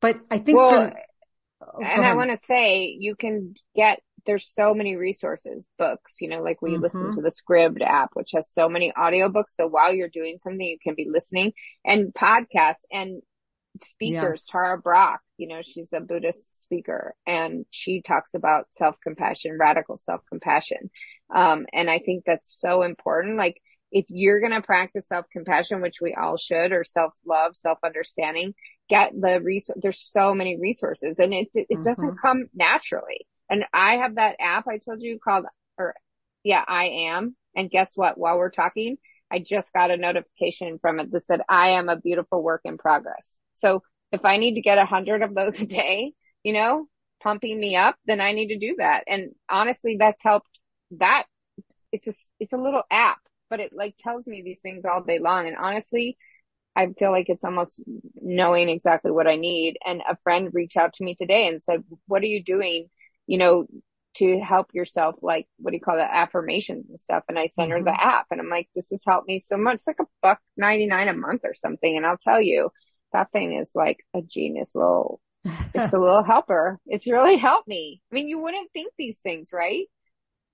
[0.00, 0.96] But I think, well, from,
[1.62, 6.28] oh, and I want to say you can get there's so many resources, books, you
[6.28, 6.82] know, like we mm-hmm.
[6.82, 9.50] listen to the Scribd app, which has so many audiobooks.
[9.50, 11.52] So while you're doing something, you can be listening
[11.84, 13.22] and podcasts and
[13.82, 14.44] speakers.
[14.44, 14.46] Yes.
[14.50, 19.96] Tara Brach, you know, she's a Buddhist speaker and she talks about self compassion, radical
[19.96, 20.90] self compassion.
[21.34, 23.38] Um, and I think that's so important.
[23.38, 27.56] Like if you're going to practice self compassion, which we all should, or self love,
[27.56, 28.54] self understanding,
[28.88, 29.78] get the resource.
[29.80, 31.82] There's so many resources and it, it mm-hmm.
[31.82, 33.26] doesn't come naturally.
[33.50, 35.44] And I have that app I told you called,
[35.78, 35.94] or
[36.42, 37.36] yeah, I am.
[37.54, 38.16] And guess what?
[38.16, 38.96] While we're talking,
[39.30, 42.78] I just got a notification from it that said, I am a beautiful work in
[42.78, 43.36] progress.
[43.56, 46.86] So if I need to get a hundred of those a day, you know,
[47.22, 49.04] pumping me up, then I need to do that.
[49.06, 50.51] And honestly, that's helped
[50.98, 51.24] that
[51.92, 53.18] it's a, it's a little app,
[53.50, 55.46] but it like tells me these things all day long.
[55.46, 56.16] And honestly,
[56.74, 57.80] I feel like it's almost
[58.14, 59.76] knowing exactly what I need.
[59.84, 62.88] And a friend reached out to me today and said, what are you doing?
[63.26, 63.66] you know,
[64.16, 66.02] to help yourself, like, what do you call it?
[66.02, 67.24] Affirmations and stuff.
[67.28, 67.78] And I sent mm-hmm.
[67.78, 68.08] her the mm-hmm.
[68.08, 69.76] app and I'm like, this has helped me so much.
[69.76, 71.96] It's like a buck 99 a month or something.
[71.96, 72.70] And I'll tell you,
[73.12, 75.20] that thing is like a genius little,
[75.74, 76.78] it's a little helper.
[76.86, 78.02] It's really helped me.
[78.10, 79.86] I mean, you wouldn't think these things, right?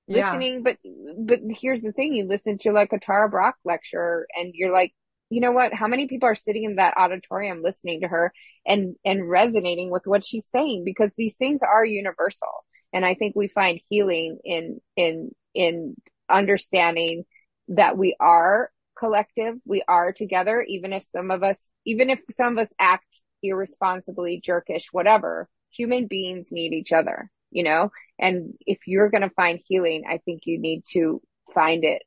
[0.08, 0.30] Yeah.
[0.30, 0.78] Listening, but,
[1.18, 2.14] but here's the thing.
[2.14, 4.94] You listen to like a Tara Brach lecture and you're like,
[5.30, 5.74] you know what?
[5.74, 8.32] How many people are sitting in that auditorium listening to her
[8.66, 10.84] and, and resonating with what she's saying?
[10.84, 12.48] Because these things are universal.
[12.94, 15.94] And I think we find healing in, in, in
[16.30, 17.24] understanding
[17.68, 19.56] that we are collective.
[19.66, 24.40] We are together, even if some of us, even if some of us act irresponsibly,
[24.42, 27.90] jerkish, whatever, human beings need each other, you know?
[28.18, 31.20] And if you're going to find healing, I think you need to
[31.54, 32.02] find it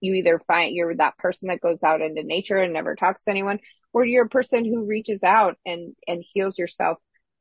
[0.00, 3.30] you either find you're that person that goes out into nature and never talks to
[3.30, 3.58] anyone,
[3.92, 6.98] or you're a person who reaches out and, and heals yourself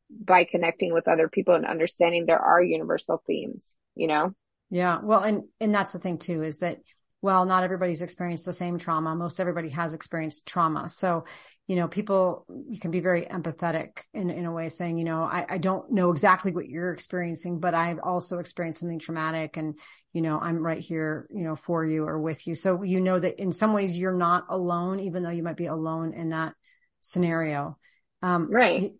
[0.09, 4.33] by connecting with other people and understanding there are universal themes, you know?
[4.69, 4.99] Yeah.
[5.01, 6.79] Well, and, and that's the thing too, is that,
[7.21, 9.15] well, not everybody's experienced the same trauma.
[9.15, 10.89] Most everybody has experienced trauma.
[10.89, 11.25] So
[11.67, 15.23] you know, people, you can be very empathetic in, in a way saying, you know,
[15.23, 19.77] I, I don't know exactly what you're experiencing, but I've also experienced something traumatic and,
[20.13, 22.55] you know, I'm right here, you know, for you or with you.
[22.55, 25.65] So you know that in some ways you're not alone, even though you might be
[25.65, 26.53] alone in that
[27.01, 27.77] scenario.
[28.21, 28.93] Um, right.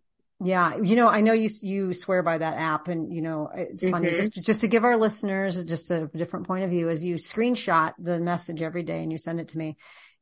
[0.43, 0.75] Yeah.
[0.75, 3.93] You know, I know you, you swear by that app and, you know, it's mm-hmm.
[3.93, 7.15] funny just, just to give our listeners just a different point of view as you
[7.15, 9.77] screenshot the message every day and you send it to me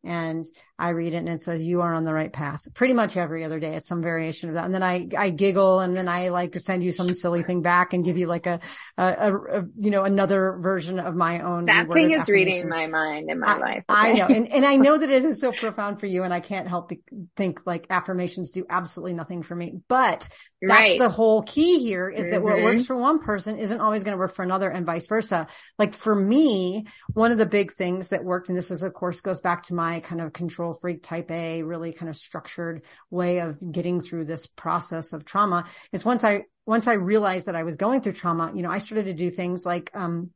[0.06, 0.46] and
[0.78, 2.68] I read it and it says, you are on the right path.
[2.74, 3.76] Pretty much every other day.
[3.76, 4.66] It's some variation of that.
[4.66, 7.62] And then I, I giggle and then I like to send you some silly thing
[7.62, 8.60] back and give you like a,
[8.98, 11.66] a, a, a you know, another version of my own.
[11.66, 13.84] That thing is reading my mind in my I, life.
[13.90, 14.00] Okay?
[14.00, 14.26] I know.
[14.28, 16.90] And, and I know that it is so profound for you and I can't help
[16.90, 16.98] but
[17.38, 20.28] think like affirmations do absolutely nothing for me, but
[20.62, 21.00] that's right.
[21.00, 22.32] the whole key here is mm-hmm.
[22.32, 22.94] that what works mm-hmm.
[22.94, 25.48] for one person isn't always going to work for another and vice versa.
[25.78, 29.22] Like for me, one of the big things that worked, and this is of course
[29.22, 33.40] goes back to my kind of control freak type A, really kind of structured way
[33.40, 37.64] of getting through this process of trauma is once I, once I realized that I
[37.64, 40.32] was going through trauma, you know, I started to do things like, um,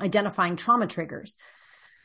[0.00, 1.36] identifying trauma triggers.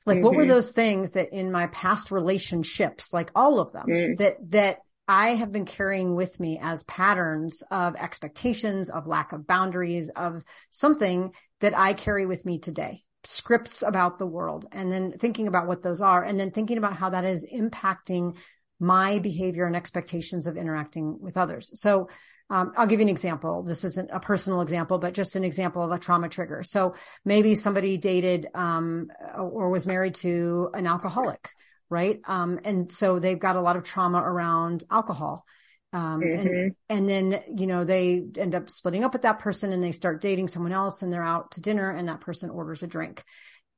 [0.06, 0.26] Like mm-hmm.
[0.26, 0.52] what were mm-hmm.
[0.52, 4.18] those things that in my past relationships, like all of them mm.
[4.18, 9.46] that, that I have been carrying with me as patterns of expectations, of lack of
[9.46, 15.14] boundaries, of something that I carry with me today, scripts about the world, and then
[15.20, 18.38] thinking about what those are, and then thinking about how that is impacting
[18.80, 21.70] my behavior and expectations of interacting with others.
[21.80, 22.10] So,
[22.50, 23.64] um, I'll give you an example.
[23.64, 26.64] This isn't a personal example, but just an example of a trauma trigger.
[26.64, 29.08] So maybe somebody dated, um,
[29.38, 31.50] or was married to an alcoholic,
[31.90, 32.20] right?
[32.28, 35.46] Um, and so they've got a lot of trauma around alcohol.
[35.94, 36.48] Um, mm-hmm.
[36.48, 39.92] and, and then, you know, they end up splitting up with that person and they
[39.92, 43.24] start dating someone else and they're out to dinner and that person orders a drink.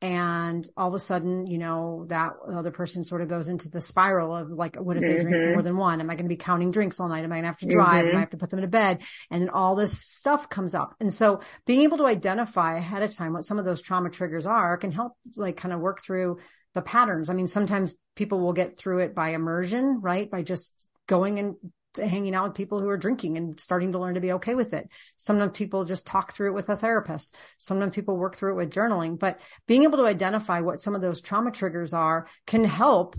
[0.04, 3.80] And all of a sudden, you know, that other person sort of goes into the
[3.80, 5.13] spiral of like, what if mm-hmm.
[5.13, 5.54] they drink mm-hmm.
[5.54, 6.02] more than one?
[6.02, 7.23] Am I going to be counting drinks all night?
[7.23, 8.02] Am I going to have to drive?
[8.04, 8.10] Mm-hmm.
[8.10, 9.02] Am I have to put them to bed?
[9.32, 10.93] And then all this stuff comes up.
[10.99, 14.45] And so being able to identify ahead of time what some of those trauma triggers
[14.45, 16.39] are can help like kind of work through
[16.73, 17.30] the patterns.
[17.30, 20.30] I mean, sometimes people will get through it by immersion, right?
[20.30, 21.56] By just going and
[21.98, 24.74] hanging out with people who are drinking and starting to learn to be okay with
[24.74, 24.90] it.
[25.18, 27.36] Sometimes people just talk through it with a therapist.
[27.58, 31.02] Sometimes people work through it with journaling, but being able to identify what some of
[31.02, 33.16] those trauma triggers are can help.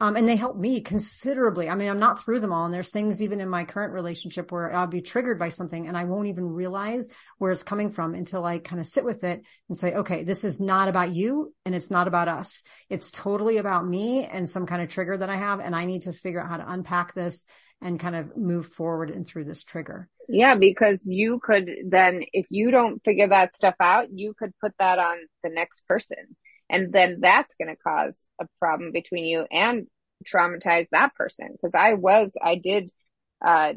[0.00, 1.68] Um, and they help me considerably.
[1.68, 2.64] I mean, I'm not through them all.
[2.64, 5.96] And there's things even in my current relationship where I'll be triggered by something and
[5.96, 9.42] I won't even realize where it's coming from until I kind of sit with it
[9.68, 12.62] and say, okay, this is not about you and it's not about us.
[12.88, 15.58] It's totally about me and some kind of trigger that I have.
[15.58, 17.44] And I need to figure out how to unpack this
[17.80, 20.08] and kind of move forward and through this trigger.
[20.28, 24.72] Yeah, because you could then, if you don't figure that stuff out, you could put
[24.78, 26.36] that on the next person.
[26.68, 29.86] And then that's going to cause a problem between you and
[30.26, 31.56] traumatize that person.
[31.60, 32.90] Cause I was, I did,
[33.44, 33.72] uh,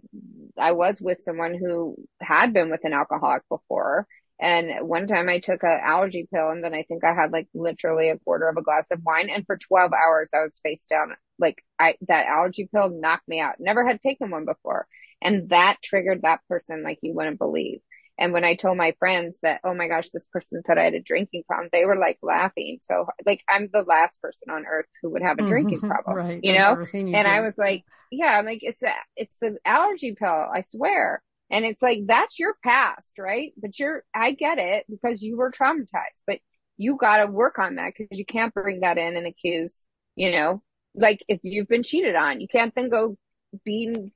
[0.58, 4.08] I was with someone who had been with an alcoholic before
[4.42, 7.48] and one time I took an allergy pill and then I think I had like
[7.54, 9.30] literally a quarter of a glass of wine.
[9.30, 11.14] And for 12 hours, I was face down.
[11.38, 13.56] Like I, that allergy pill knocked me out.
[13.60, 14.88] Never had taken one before.
[15.22, 17.82] And that triggered that person like you wouldn't believe.
[18.18, 20.96] And when I told my friends that, oh my gosh, this person said I had
[20.96, 22.80] a drinking problem, they were like laughing.
[22.82, 25.88] So like I'm the last person on earth who would have a drinking mm-hmm.
[25.88, 26.40] problem, right.
[26.42, 26.84] you know?
[26.94, 27.32] You and do.
[27.32, 30.28] I was like, yeah, I'm like, it's the, it's the allergy pill.
[30.28, 31.22] I swear.
[31.52, 33.52] And it's like, that's your past, right?
[33.58, 36.40] But you're, I get it because you were traumatized, but
[36.78, 39.86] you got to work on that because you can't bring that in and accuse,
[40.16, 40.64] you know,
[40.96, 43.18] like if you've been cheated on, you can't then go
[43.66, 44.12] being,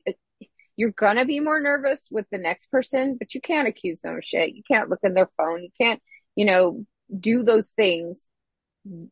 [0.78, 4.16] you're going to be more nervous with the next person, but you can't accuse them
[4.16, 4.56] of shit.
[4.56, 5.62] You can't look in their phone.
[5.62, 6.02] You can't,
[6.36, 6.86] you know,
[7.20, 8.26] do those things.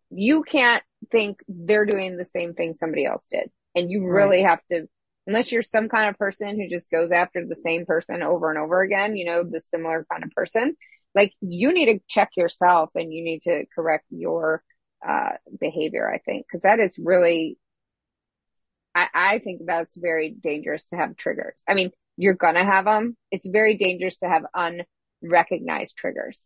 [0.09, 3.49] You can't think they're doing the same thing somebody else did.
[3.75, 4.49] And you really right.
[4.49, 4.87] have to
[5.27, 8.59] unless you're some kind of person who just goes after the same person over and
[8.59, 10.75] over again, you know, the similar kind of person,
[11.15, 14.63] like you need to check yourself and you need to correct your
[15.07, 17.57] uh, behavior, I think, because that is really,
[18.95, 21.55] I, I think that's very dangerous to have triggers.
[21.67, 23.17] I mean, you're going to have them.
[23.31, 24.43] It's very dangerous to have
[25.21, 26.45] unrecognized triggers.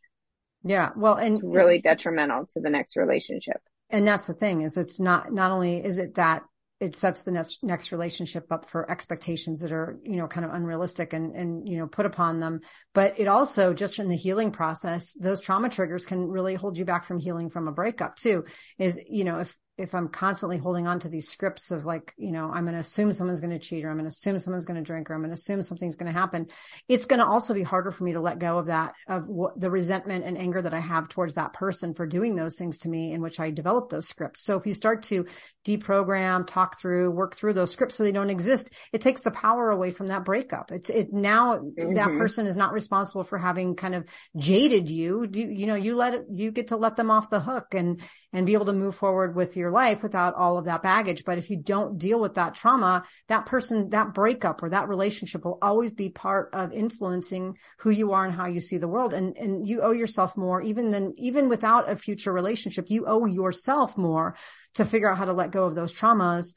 [0.63, 0.89] Yeah.
[0.95, 3.61] Well, and it's really detrimental to the next relationship.
[3.89, 6.43] And that's the thing is it's not, not only is it that
[6.79, 10.53] it sets the next next relationship up for expectations that are you know kind of
[10.53, 12.61] unrealistic and and you know put upon them.
[12.93, 16.85] But it also just in the healing process those trauma triggers can really hold you
[16.85, 18.45] back from healing from a breakup too
[18.77, 22.31] is you know if if I'm constantly holding on to these scripts of like, you
[22.31, 24.65] know, I'm going to assume someone's going to cheat or I'm going to assume someone's
[24.65, 26.47] going to drink or I'm going to assume something's going to happen,
[26.87, 29.59] it's going to also be harder for me to let go of that, of what,
[29.59, 32.89] the resentment and anger that I have towards that person for doing those things to
[32.89, 34.43] me in which I developed those scripts.
[34.43, 35.25] So if you start to
[35.65, 39.69] deprogram, talk through, work through those scripts so they don't exist, it takes the power
[39.69, 40.71] away from that breakup.
[40.71, 41.93] It's, it now mm-hmm.
[41.93, 45.27] that person is not responsible for having kind of jaded you.
[45.31, 48.01] You, you know, you let it, you get to let them off the hook and,
[48.33, 51.25] and be able to move forward with your your life without all of that baggage.
[51.25, 55.43] But if you don't deal with that trauma, that person, that breakup or that relationship
[55.43, 59.13] will always be part of influencing who you are and how you see the world.
[59.13, 63.25] And, and you owe yourself more even than, even without a future relationship, you owe
[63.25, 64.35] yourself more
[64.75, 66.55] to figure out how to let go of those traumas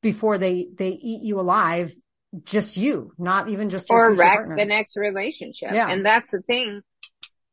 [0.00, 1.92] before they, they eat you alive.
[2.44, 4.56] Just you, not even just or wreck partner.
[4.58, 5.70] the next relationship.
[5.72, 5.90] Yeah.
[5.90, 6.82] And that's the thing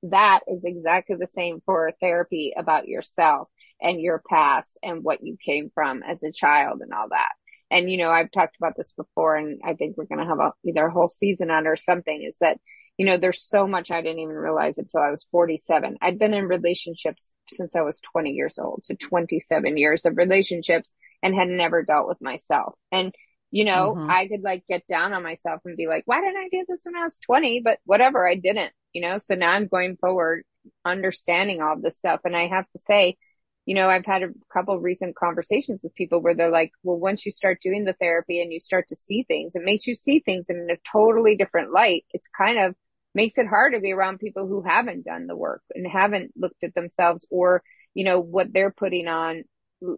[0.03, 3.47] that is exactly the same for therapy about yourself
[3.81, 7.31] and your past and what you came from as a child and all that.
[7.71, 10.39] And, you know, I've talked about this before and I think we're going to have
[10.39, 12.59] a, either a whole season on or something is that,
[12.97, 15.97] you know, there's so much I didn't even realize until I was 47.
[16.01, 18.85] I'd been in relationships since I was 20 years old.
[18.85, 20.89] So 27 years of relationships
[21.21, 22.75] and had never dealt with myself.
[22.91, 23.13] And,
[23.51, 24.09] you know, mm-hmm.
[24.09, 26.81] I could like get down on myself and be like, why didn't I do this
[26.83, 27.61] when I was 20?
[27.63, 30.43] But whatever, I didn't, you know, so now I'm going forward
[30.83, 32.21] understanding all this stuff.
[32.25, 33.17] And I have to say,
[33.65, 37.25] you know, I've had a couple recent conversations with people where they're like, well, once
[37.25, 40.19] you start doing the therapy and you start to see things, it makes you see
[40.19, 42.05] things in a totally different light.
[42.11, 42.75] It's kind of
[43.15, 46.63] makes it hard to be around people who haven't done the work and haven't looked
[46.63, 47.63] at themselves or,
[47.93, 49.43] you know, what they're putting on,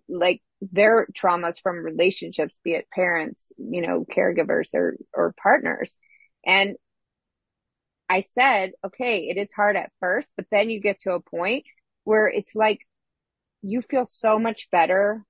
[0.08, 5.94] like their traumas from relationships, be it parents, you know, caregivers or, or partners.
[6.46, 6.76] And
[8.10, 11.66] I said, okay, it is hard at first, but then you get to a point
[12.06, 12.80] where it's like
[13.62, 15.24] you feel so much better.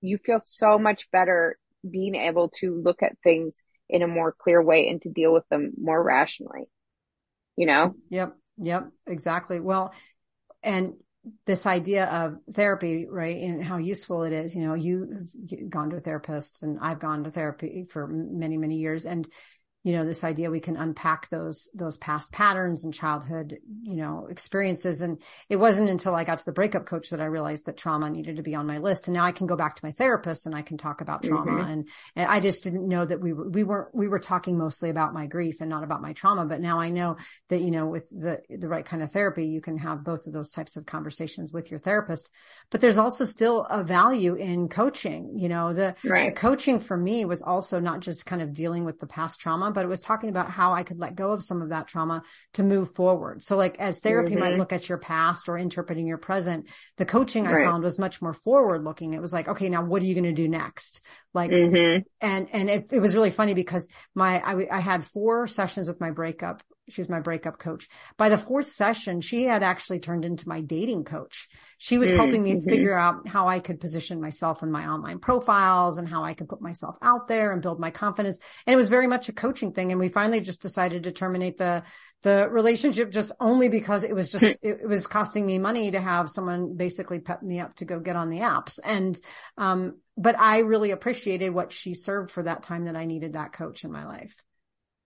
[0.00, 4.62] You feel so much better being able to look at things in a more clear
[4.62, 6.68] way and to deal with them more rationally.
[7.56, 7.94] You know?
[8.10, 8.36] Yep.
[8.58, 8.90] Yep.
[9.06, 9.60] Exactly.
[9.60, 9.92] Well,
[10.62, 10.94] and
[11.46, 13.36] this idea of therapy, right?
[13.36, 14.54] And how useful it is.
[14.54, 15.28] You know, you've
[15.68, 19.04] gone to a therapist and I've gone to therapy for many, many years.
[19.04, 19.28] And
[19.84, 24.26] you know, this idea we can unpack those, those past patterns and childhood, you know,
[24.28, 25.02] experiences.
[25.02, 28.10] And it wasn't until I got to the breakup coach that I realized that trauma
[28.10, 29.06] needed to be on my list.
[29.06, 31.52] And now I can go back to my therapist and I can talk about trauma.
[31.52, 31.70] Mm-hmm.
[31.70, 34.90] And, and I just didn't know that we were, we weren't, we were talking mostly
[34.90, 36.44] about my grief and not about my trauma.
[36.44, 37.16] But now I know
[37.48, 40.32] that, you know, with the, the right kind of therapy, you can have both of
[40.32, 42.30] those types of conversations with your therapist.
[42.70, 45.38] But there's also still a value in coaching.
[45.38, 46.34] You know, the, right.
[46.34, 49.72] the coaching for me was also not just kind of dealing with the past trauma,
[49.78, 52.24] but it was talking about how I could let go of some of that trauma
[52.54, 53.44] to move forward.
[53.44, 54.40] So like as therapy mm-hmm.
[54.40, 56.66] might look at your past or interpreting your present,
[56.96, 59.14] the coaching I found was much more forward looking.
[59.14, 61.00] It was like, okay, now what are you going to do next?
[61.32, 62.00] Like, mm-hmm.
[62.20, 66.00] and, and it, it was really funny because my, I, I had four sessions with
[66.00, 67.88] my breakup she was my breakup coach.
[68.16, 71.48] By the fourth session, she had actually turned into my dating coach.
[71.78, 72.18] She was mm-hmm.
[72.18, 72.68] helping me mm-hmm.
[72.68, 76.48] figure out how I could position myself in my online profiles and how I could
[76.48, 78.38] put myself out there and build my confidence.
[78.66, 79.92] And it was very much a coaching thing.
[79.92, 81.84] And we finally just decided to terminate the,
[82.22, 86.00] the relationship just only because it was just, it, it was costing me money to
[86.00, 88.80] have someone basically pep me up to go get on the apps.
[88.82, 89.18] And,
[89.56, 93.52] um, but I really appreciated what she served for that time that I needed that
[93.52, 94.42] coach in my life.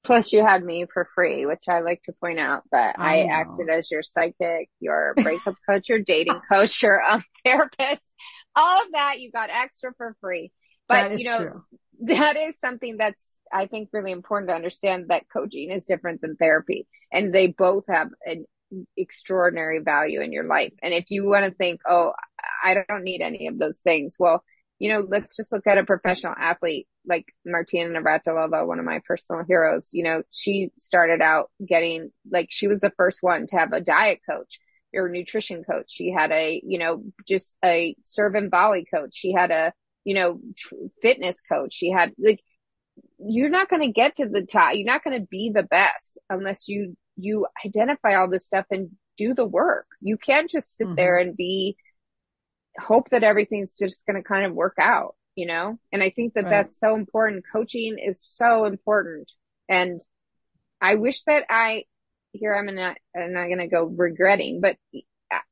[0.05, 3.41] Plus you had me for free, which I like to point out that I, I
[3.41, 8.03] acted as your psychic, your breakup coach, your dating coach, your um, therapist,
[8.57, 10.53] all of that you got extra for free.
[10.89, 11.65] But you know, true.
[12.17, 13.23] that is something that's,
[13.53, 17.85] I think really important to understand that coaching is different than therapy and they both
[17.89, 18.47] have an
[18.97, 20.73] extraordinary value in your life.
[20.83, 22.13] And if you want to think, Oh,
[22.65, 24.17] I don't need any of those things.
[24.19, 24.43] Well,
[24.79, 29.01] you know, let's just look at a professional athlete like Martina Navratilova, one of my
[29.07, 29.89] personal heroes.
[29.93, 33.81] You know, she started out getting like she was the first one to have a
[33.81, 34.59] diet coach
[34.95, 35.87] or nutrition coach.
[35.89, 39.15] She had a, you know, just a serve and volley coach.
[39.15, 39.73] She had a,
[40.05, 41.73] you know, tr- fitness coach.
[41.73, 42.41] She had like,
[43.19, 44.73] you're not going to get to the top.
[44.75, 48.91] You're not going to be the best unless you, you identify all this stuff and
[49.17, 49.87] do the work.
[50.01, 50.97] You can't just sit mm-hmm.
[50.97, 51.77] there and be
[52.79, 55.79] hope that everything's just going to kind of work out, you know?
[55.93, 56.51] And I think that right.
[56.51, 57.45] that's so important.
[57.53, 59.33] Coaching is so important.
[59.69, 60.01] And
[60.81, 61.85] I wish that I,
[62.33, 64.77] here I'm not, I'm not going to go regretting, but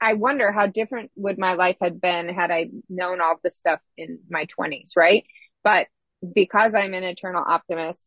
[0.01, 3.81] I wonder how different would my life have been had I known all this stuff
[3.97, 5.25] in my twenties, right?
[5.65, 5.87] But
[6.35, 8.01] because I'm an eternal optimist,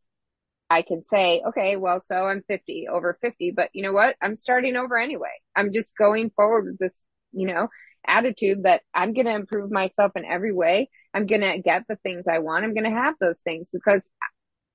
[0.70, 4.16] I can say, okay, well, so I'm 50 over 50, but you know what?
[4.22, 5.34] I'm starting over anyway.
[5.56, 7.00] I'm just going forward with this,
[7.32, 7.68] you know,
[8.08, 10.90] attitude that I'm going to improve myself in every way.
[11.14, 12.64] I'm going to get the things I want.
[12.64, 14.02] I'm going to have those things because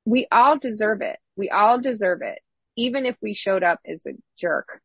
[0.04, 1.18] we all deserve it.
[1.36, 2.38] We all deserve it.
[2.76, 4.80] Even if we showed up as a jerk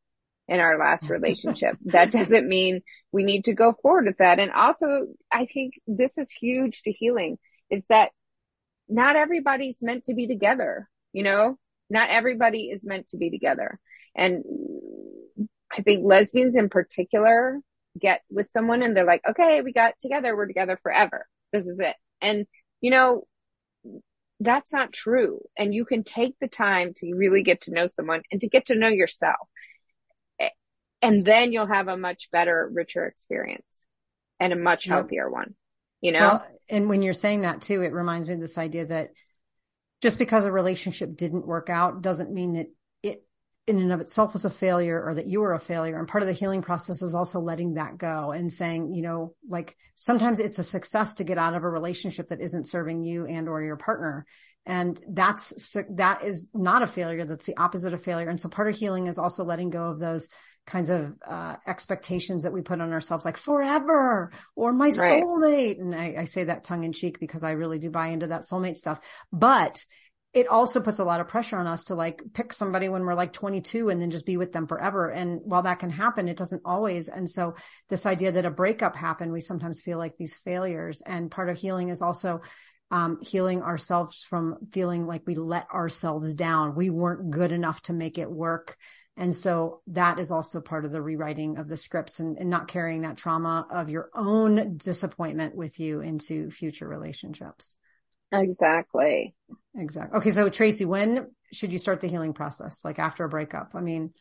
[0.48, 1.14] in our last mm-hmm.
[1.14, 2.82] relationship, that doesn't mean
[3.12, 4.40] we need to go forward with that.
[4.40, 7.38] And also, I think this is huge to healing
[7.70, 8.12] is that
[8.90, 10.90] not everybody's meant to be together.
[11.14, 11.58] You know,
[11.90, 13.80] not everybody is meant to be together.
[14.16, 14.44] And
[15.72, 17.60] I think lesbians in particular
[18.00, 20.36] get with someone and they're like, okay, we got together.
[20.36, 21.28] We're together forever.
[21.52, 21.96] This is it.
[22.22, 22.46] And,
[22.82, 23.26] you know,
[24.40, 25.42] that's not true.
[25.58, 28.66] And you can take the time to really get to know someone and to get
[28.68, 29.48] to know yourself.
[31.02, 33.68] And then you'll have a much better, richer experience
[34.40, 35.34] and a much healthier yep.
[35.34, 35.56] one,
[36.00, 36.20] you know?
[36.20, 39.10] Well, and when you're saying that too, it reminds me of this idea that
[40.02, 42.68] just because a relationship didn't work out doesn't mean that
[43.66, 45.98] in and of itself was a failure or that you were a failure.
[45.98, 49.36] And part of the healing process is also letting that go and saying, you know,
[49.48, 53.26] like sometimes it's a success to get out of a relationship that isn't serving you
[53.26, 54.26] and or your partner.
[54.66, 57.26] And that's, that is not a failure.
[57.26, 58.30] That's the opposite of failure.
[58.30, 60.28] And so part of healing is also letting go of those
[60.66, 65.24] kinds of, uh, expectations that we put on ourselves, like forever or my right.
[65.24, 65.80] soulmate.
[65.80, 68.44] And I, I say that tongue in cheek because I really do buy into that
[68.50, 69.00] soulmate stuff,
[69.32, 69.86] but
[70.34, 73.14] it also puts a lot of pressure on us to like pick somebody when we're
[73.14, 75.10] like 22 and then just be with them forever.
[75.10, 77.08] And while that can happen, it doesn't always.
[77.08, 77.56] And so
[77.90, 81.04] this idea that a breakup happened, we sometimes feel like these failures.
[81.06, 82.42] And part of healing is also
[82.90, 86.76] um, healing ourselves from feeling like we let ourselves down.
[86.76, 88.76] We weren't good enough to make it work.
[89.16, 92.68] And so that is also part of the rewriting of the scripts and, and not
[92.68, 97.76] carrying that trauma of your own disappointment with you into future relationships.
[98.34, 99.36] Exactly.
[99.78, 100.18] Exactly.
[100.18, 100.32] Okay.
[100.32, 102.84] So Tracy, when should you start the healing process?
[102.84, 103.72] Like after a breakup?
[103.76, 104.14] I mean,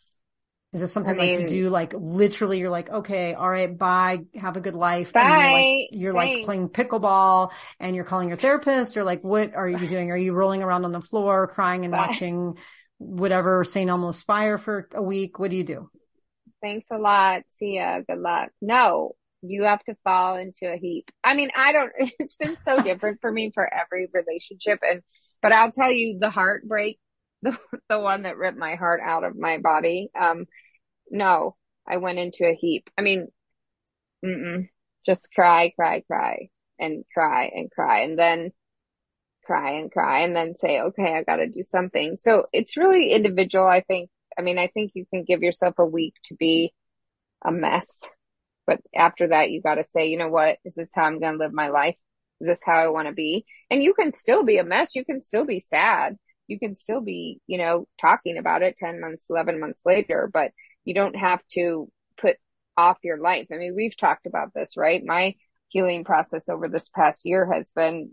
[0.72, 3.76] is this something I mean, like you do like literally you're like, okay, all right,
[3.76, 5.12] bye, have a good life.
[5.12, 5.20] Bye.
[5.20, 9.54] And you're like, you're like playing pickleball and you're calling your therapist or like, what
[9.54, 10.10] are you doing?
[10.10, 12.06] Are you rolling around on the floor crying and bye.
[12.06, 12.56] watching
[12.98, 13.90] whatever St.
[13.90, 15.38] Elmo's fire for a week?
[15.38, 15.90] What do you do?
[16.62, 17.42] Thanks a lot.
[17.58, 18.00] See ya.
[18.08, 18.50] Good luck.
[18.62, 21.10] No, you have to fall into a heap.
[21.22, 24.80] I mean, I don't, it's been so different for me for every relationship.
[24.88, 25.02] And,
[25.42, 26.98] but I'll tell you the heartbreak,
[27.42, 30.10] the, the one that ripped my heart out of my body.
[30.18, 30.46] Um,
[31.10, 32.88] no, I went into a heap.
[32.96, 33.28] I mean,
[34.24, 34.68] mm,
[35.04, 38.52] just cry, cry, cry and cry and cry and then
[39.44, 42.16] cry and cry and then say, okay, I got to do something.
[42.16, 43.66] So it's really individual.
[43.66, 46.72] I think, I mean, I think you can give yourself a week to be
[47.44, 48.04] a mess
[48.66, 50.58] but after that, you got to say, you know what?
[50.64, 51.96] Is this how I'm going to live my life?
[52.40, 53.44] Is this how I want to be?
[53.70, 54.94] And you can still be a mess.
[54.94, 56.16] You can still be sad.
[56.48, 60.50] You can still be, you know, talking about it 10 months, 11 months later, but
[60.84, 61.88] you don't have to
[62.20, 62.36] put
[62.76, 63.46] off your life.
[63.52, 65.02] I mean, we've talked about this, right?
[65.04, 65.34] My
[65.68, 68.10] healing process over this past year has been,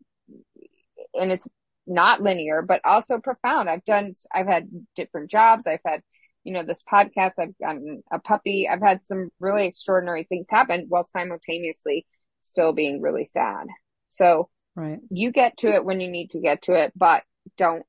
[1.14, 1.48] and it's
[1.88, 3.70] not linear, but also profound.
[3.70, 5.66] I've done, I've had different jobs.
[5.66, 6.02] I've had
[6.44, 8.68] you know, this podcast, I've gotten a puppy.
[8.68, 12.06] I've had some really extraordinary things happen while simultaneously
[12.42, 13.68] still being really sad.
[14.10, 15.00] So right.
[15.10, 17.24] you get to it when you need to get to it, but
[17.58, 17.84] don't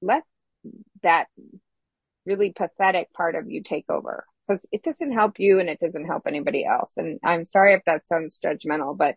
[0.00, 0.22] let
[1.02, 1.28] that
[2.26, 6.06] really pathetic part of you take over because it doesn't help you and it doesn't
[6.06, 6.92] help anybody else.
[6.96, 9.16] And I'm sorry if that sounds judgmental, but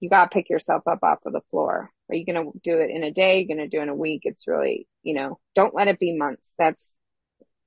[0.00, 1.90] you got to pick yourself up off of the floor.
[2.08, 3.38] Are you going to do it in a day?
[3.38, 4.22] You're going to do it in a week?
[4.24, 6.54] It's really, you know, don't let it be months.
[6.58, 6.94] That's,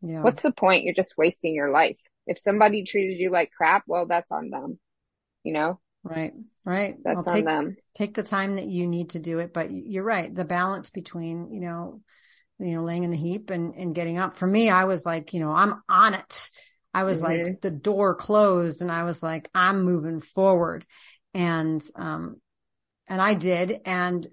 [0.04, 0.22] yeah.
[0.22, 0.84] What's the point?
[0.84, 1.98] You're just wasting your life.
[2.28, 4.80] If somebody treated you like crap, well, that's on them.
[5.44, 5.80] You know?
[6.04, 6.34] Right.
[6.66, 6.98] Right.
[7.04, 7.76] That's well, on them.
[7.96, 9.54] Take the time that you need to do it.
[9.54, 10.34] But you're right.
[10.34, 12.02] The balance between, you know,
[12.60, 14.38] you know, laying in the heap and, and getting up.
[14.38, 16.50] For me, I was like, you know, I'm on it.
[16.94, 17.46] I was mm-hmm.
[17.46, 20.86] like the door closed and I was like, I'm moving forward.
[21.34, 22.36] And, um,
[23.08, 23.80] and I did.
[23.86, 24.28] And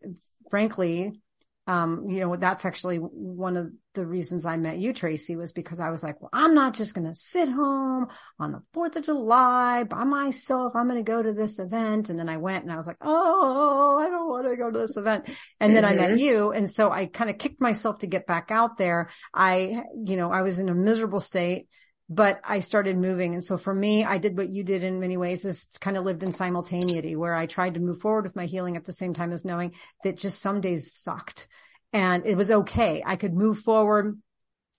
[0.51, 1.21] frankly,
[1.67, 5.79] um, you know, that's actually one of the reasons I met you, Tracy, was because
[5.79, 8.09] I was like, well, I'm not just going to sit home
[8.39, 10.75] on the 4th of July by myself.
[10.75, 12.09] I'm going to go to this event.
[12.09, 14.79] And then I went and I was like, Oh, I don't want to go to
[14.79, 15.29] this event.
[15.61, 15.93] And then mm-hmm.
[15.93, 16.19] I met mm-hmm.
[16.19, 16.51] you.
[16.51, 19.11] And so I kind of kicked myself to get back out there.
[19.33, 21.69] I, you know, I was in a miserable state
[22.11, 23.35] but I started moving.
[23.35, 26.05] And so for me, I did what you did in many ways is kind of
[26.05, 29.15] lived in simultaneity where I tried to move forward with my healing at the same
[29.15, 31.47] time as knowing that just some days sucked
[31.93, 33.03] and it was okay.
[33.07, 34.21] I could move forward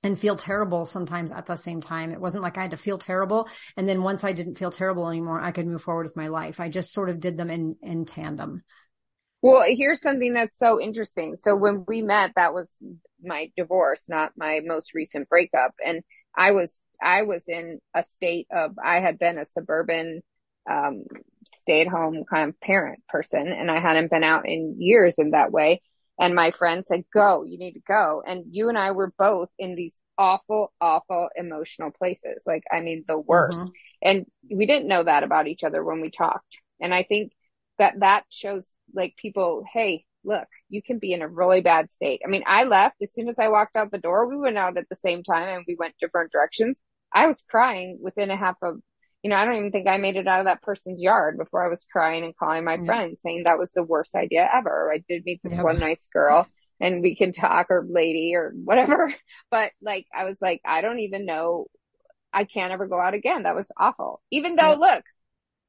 [0.04, 2.12] and feel terrible sometimes at the same time.
[2.12, 3.48] It wasn't like I had to feel terrible.
[3.78, 6.60] And then once I didn't feel terrible anymore, I could move forward with my life.
[6.60, 8.64] I just sort of did them in, in tandem.
[9.42, 11.36] Well, here's something that's so interesting.
[11.40, 12.68] So when we met, that was
[13.22, 15.74] my divorce, not my most recent breakup.
[15.86, 16.02] And
[16.36, 20.22] I was I was in a state of, I had been a suburban,
[20.70, 21.06] um,
[21.46, 25.32] stay at home kind of parent person and I hadn't been out in years in
[25.32, 25.82] that way.
[26.20, 28.22] And my friend said, go, you need to go.
[28.26, 32.44] And you and I were both in these awful, awful emotional places.
[32.46, 33.60] Like, I mean, the worst.
[33.60, 33.70] Mm-hmm.
[34.04, 36.60] And we didn't know that about each other when we talked.
[36.80, 37.32] And I think
[37.80, 42.22] that that shows like people, Hey, look, you can be in a really bad state.
[42.26, 44.28] I mean, I left as soon as I walked out the door.
[44.28, 46.80] We went out at the same time and we went different directions.
[47.14, 48.80] I was crying within a half of,
[49.24, 51.66] you know, I don't even think I made it out of that person's yard before
[51.66, 54.92] I was crying and calling my friend saying that was the worst idea ever.
[54.94, 56.48] I did meet this one nice girl
[56.80, 59.14] and we can talk or lady or whatever.
[59.52, 61.68] But like, I was like, I don't even know.
[62.34, 63.44] I can't ever go out again.
[63.44, 64.22] That was awful.
[64.32, 65.04] Even though, look,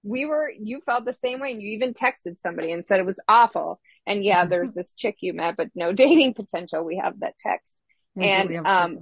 [0.05, 3.07] we were, you felt the same way and you even texted somebody and said it
[3.07, 3.81] was awful.
[4.07, 6.85] And yeah, there's this chick you met, but no dating potential.
[6.85, 7.73] We have that text.
[8.17, 8.99] and, um,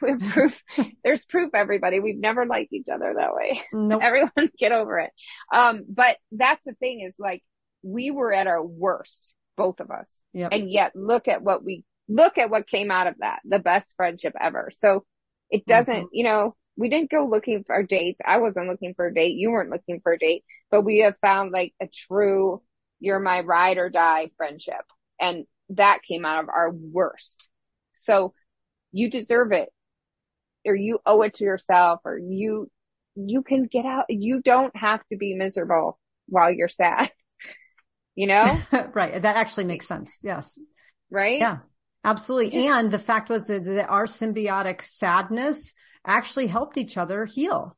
[0.00, 0.62] we have proof.
[1.04, 2.00] There's proof, everybody.
[2.00, 3.62] We've never liked each other that way.
[3.72, 4.02] Nope.
[4.02, 5.10] Everyone get over it.
[5.52, 7.42] Um, but that's the thing is like,
[7.82, 10.06] we were at our worst, both of us.
[10.32, 10.52] Yep.
[10.52, 13.40] And yet look at what we, look at what came out of that.
[13.44, 14.70] The best friendship ever.
[14.76, 15.04] So
[15.50, 16.06] it doesn't, mm-hmm.
[16.12, 18.20] you know, we didn't go looking for dates.
[18.24, 19.36] I wasn't looking for a date.
[19.36, 22.62] You weren't looking for a date, but we have found like a true,
[23.00, 24.84] you're my ride or die friendship.
[25.20, 27.48] And that came out of our worst.
[27.94, 28.34] So
[28.92, 29.68] you deserve it
[30.64, 32.70] or you owe it to yourself or you,
[33.14, 34.06] you can get out.
[34.08, 37.10] You don't have to be miserable while you're sad,
[38.14, 38.60] you know?
[38.94, 39.20] right.
[39.20, 40.20] That actually makes sense.
[40.22, 40.60] Yes.
[41.10, 41.38] Right.
[41.38, 41.58] Yeah,
[42.04, 42.66] absolutely.
[42.66, 45.74] And the fact was that, that our symbiotic sadness
[46.04, 47.76] actually helped each other heal.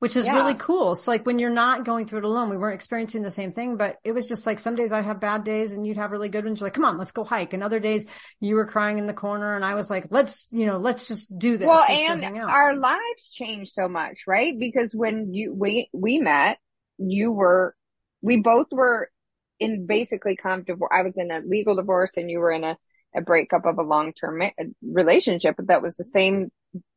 [0.00, 0.34] Which is Yeah.
[0.34, 0.94] really cool.
[0.94, 3.76] So like when you're not going through it alone, we weren't experiencing the same thing,
[3.76, 6.28] but it was just like some days I'd have bad days and you'd have really
[6.28, 6.60] good ones.
[6.60, 7.52] You're like, come on, let's go hike.
[7.52, 8.06] And other days
[8.40, 11.38] you were crying in the corner and I was like, let's, you know, let's just
[11.38, 11.66] do this.
[11.68, 14.54] well, and our lives changed so much, right?
[14.58, 16.58] Because when you we we met,
[16.98, 17.74] you were
[18.22, 19.10] we both were
[19.58, 20.90] in basically kind of divorce.
[20.94, 22.76] I was in a legal divorce, and you were in a
[23.14, 24.50] a breakup of a long term ma-
[24.82, 26.50] relationship but that was the same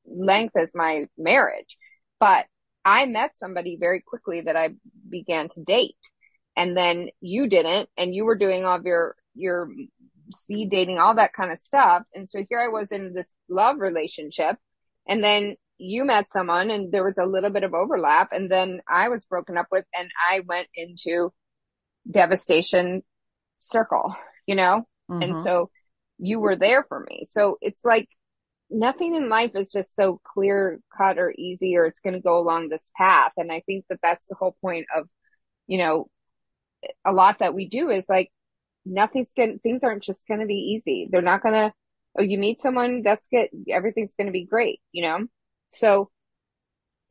[0.06, 1.76] length as my marriage,
[2.20, 2.46] but
[2.86, 4.70] I met somebody very quickly that I
[5.10, 5.98] began to date,
[6.56, 9.70] and then you didn't, and you were doing all of your your
[10.36, 13.80] speed dating, all that kind of stuff, and so here I was in this love
[13.80, 14.58] relationship,
[15.08, 18.80] and then you met someone and there was a little bit of overlap and then
[18.88, 21.34] I was broken up with and I went into
[22.10, 23.04] devastation
[23.60, 24.16] circle,
[24.46, 24.88] you know?
[25.20, 25.44] And Mhm.
[25.44, 25.72] so
[26.20, 27.26] you were there for me.
[27.30, 28.08] So it's like
[28.70, 32.40] nothing in life is just so clear cut or easy or it's going to go
[32.40, 33.32] along this path.
[33.38, 35.08] And I think that that's the whole point of,
[35.68, 36.10] you know,
[37.06, 38.32] a lot that we do is like
[38.86, 41.08] nothing's going to, things aren't just going to be easy.
[41.10, 41.74] They're not going to,
[42.18, 43.50] oh, you meet someone, that's good.
[43.70, 45.28] Everything's going to be great, you know?
[45.70, 46.10] So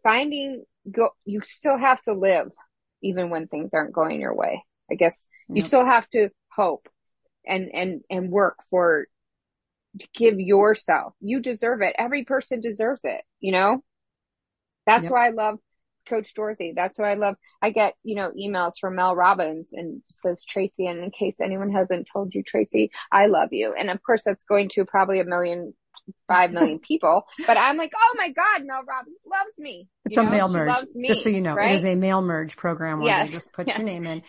[0.03, 2.51] finding go, you still have to live
[3.03, 4.65] even when things aren't going your way.
[4.91, 5.67] I guess you Yep.
[5.67, 6.89] still have to hope
[7.47, 9.07] and, and, and work for,
[9.99, 11.15] to give yourself.
[11.21, 11.95] You deserve it.
[11.99, 13.83] Every person deserves it, you know?
[14.87, 15.13] That's Yep.
[15.13, 15.59] why I love
[16.07, 16.73] Coach Dorothy.
[16.75, 20.87] That's why I love, I get, you know, emails from Mel Robbins and says Tracy.
[20.87, 23.75] And in case anyone hasn't told you, Tracy, I love you.
[23.79, 25.75] And of course that's going to probably a million,
[26.29, 29.89] five million people, but I'm like, oh my God, Mel Robbins loves me.
[30.05, 30.77] It's You a know, mail merge.
[30.95, 31.73] me, Just so you know, right?
[31.73, 33.29] it is a mail merge program where Yes.
[33.29, 34.23] you just put your name in.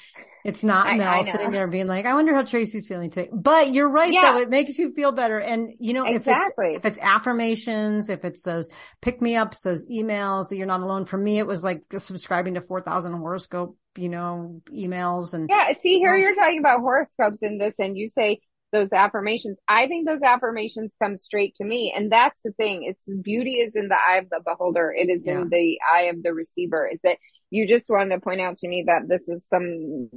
[0.45, 1.32] It's not I- Mel I know.
[1.32, 3.30] sitting there being like, I wonder how Tracy's feeling today.
[3.34, 4.34] But you're right Yeah.
[4.34, 4.39] though.
[4.41, 5.38] It makes you feel better.
[5.39, 6.76] And you know, Exactly.
[6.76, 8.69] if it's, if it's affirmations, if it's those
[9.01, 11.05] pick me ups, those emails that you're not alone.
[11.05, 15.74] For me, it was like just subscribing to 4,000 horoscope, you know, emails and Yeah,
[15.80, 18.39] see here Well- you're talking about horoscopes in this and you say
[18.74, 19.57] those affirmations.
[19.69, 21.93] I think those affirmations come straight to me.
[21.95, 22.84] And that's the thing.
[22.84, 24.91] It's beauty is in the eye of the beholder.
[24.91, 25.41] It is Yeah.
[25.41, 26.89] in the eye of the receiver.
[26.91, 27.17] Is that
[27.51, 30.09] you just wanted to point out to me that this is some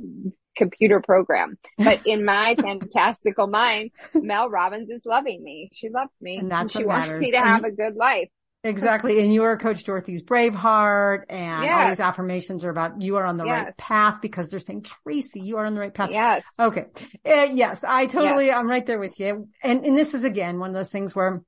[0.56, 1.58] computer program.
[1.78, 5.68] But in my fantastical mind, Mel Robbins is loving me.
[5.74, 6.38] She loves me.
[6.38, 7.20] And that's she what wants matters.
[7.20, 8.30] me to have a good life.
[8.66, 9.20] Exactly.
[9.20, 13.36] And you are Coach Dorothy's Braveheart and all these affirmations are about you are on
[13.36, 16.10] the right path because they're saying, Tracy, you are on the right path.
[16.10, 16.44] Yes.
[16.58, 16.86] Okay.
[17.24, 19.48] Uh, yes, I totally, I'm right there with you.
[19.62, 21.42] And, and this is again, one of those things where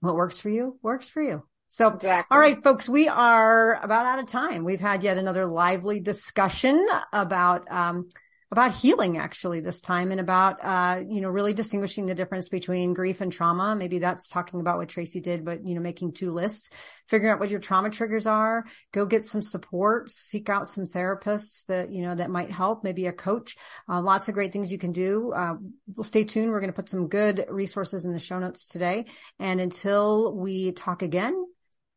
[0.00, 1.42] what works for you works for you.
[1.68, 2.34] So, Exactly.
[2.34, 4.64] all right, folks, we are about out of time.
[4.64, 8.08] We've had yet another lively discussion about, um,
[8.52, 12.92] about healing actually this time and about, uh, you know, really distinguishing the difference between
[12.92, 13.74] grief and trauma.
[13.74, 16.68] Maybe that's talking about what Tracy did, but, you know, making two lists,
[17.08, 21.64] figuring out what your trauma triggers are, go get some support, seek out some therapists
[21.66, 23.56] that, you know, that might help, maybe a coach,
[23.88, 25.32] uh, lots of great things you can do.
[25.34, 25.54] Uh,
[25.96, 26.50] well, stay tuned.
[26.50, 29.06] We're going to put some good resources in the show notes today.
[29.38, 31.42] And until we talk again,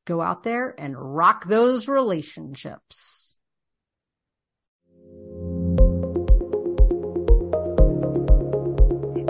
[0.06, 3.35] go out there and rock those relationships.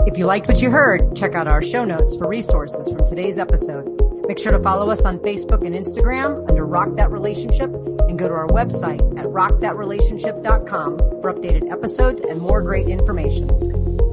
[0.06, 3.38] If you liked what you heard, check out our show notes for resources from today's
[3.38, 3.90] episode.
[4.28, 8.28] Make sure to follow us on Facebook and Instagram under Rock That Relationship and go
[8.28, 13.48] to our website at rockthatrelationship.com for updated episodes and more great information.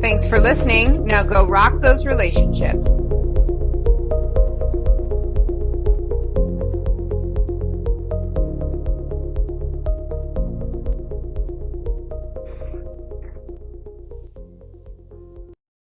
[0.01, 1.05] Thanks for listening.
[1.05, 2.87] Now go rock those relationships.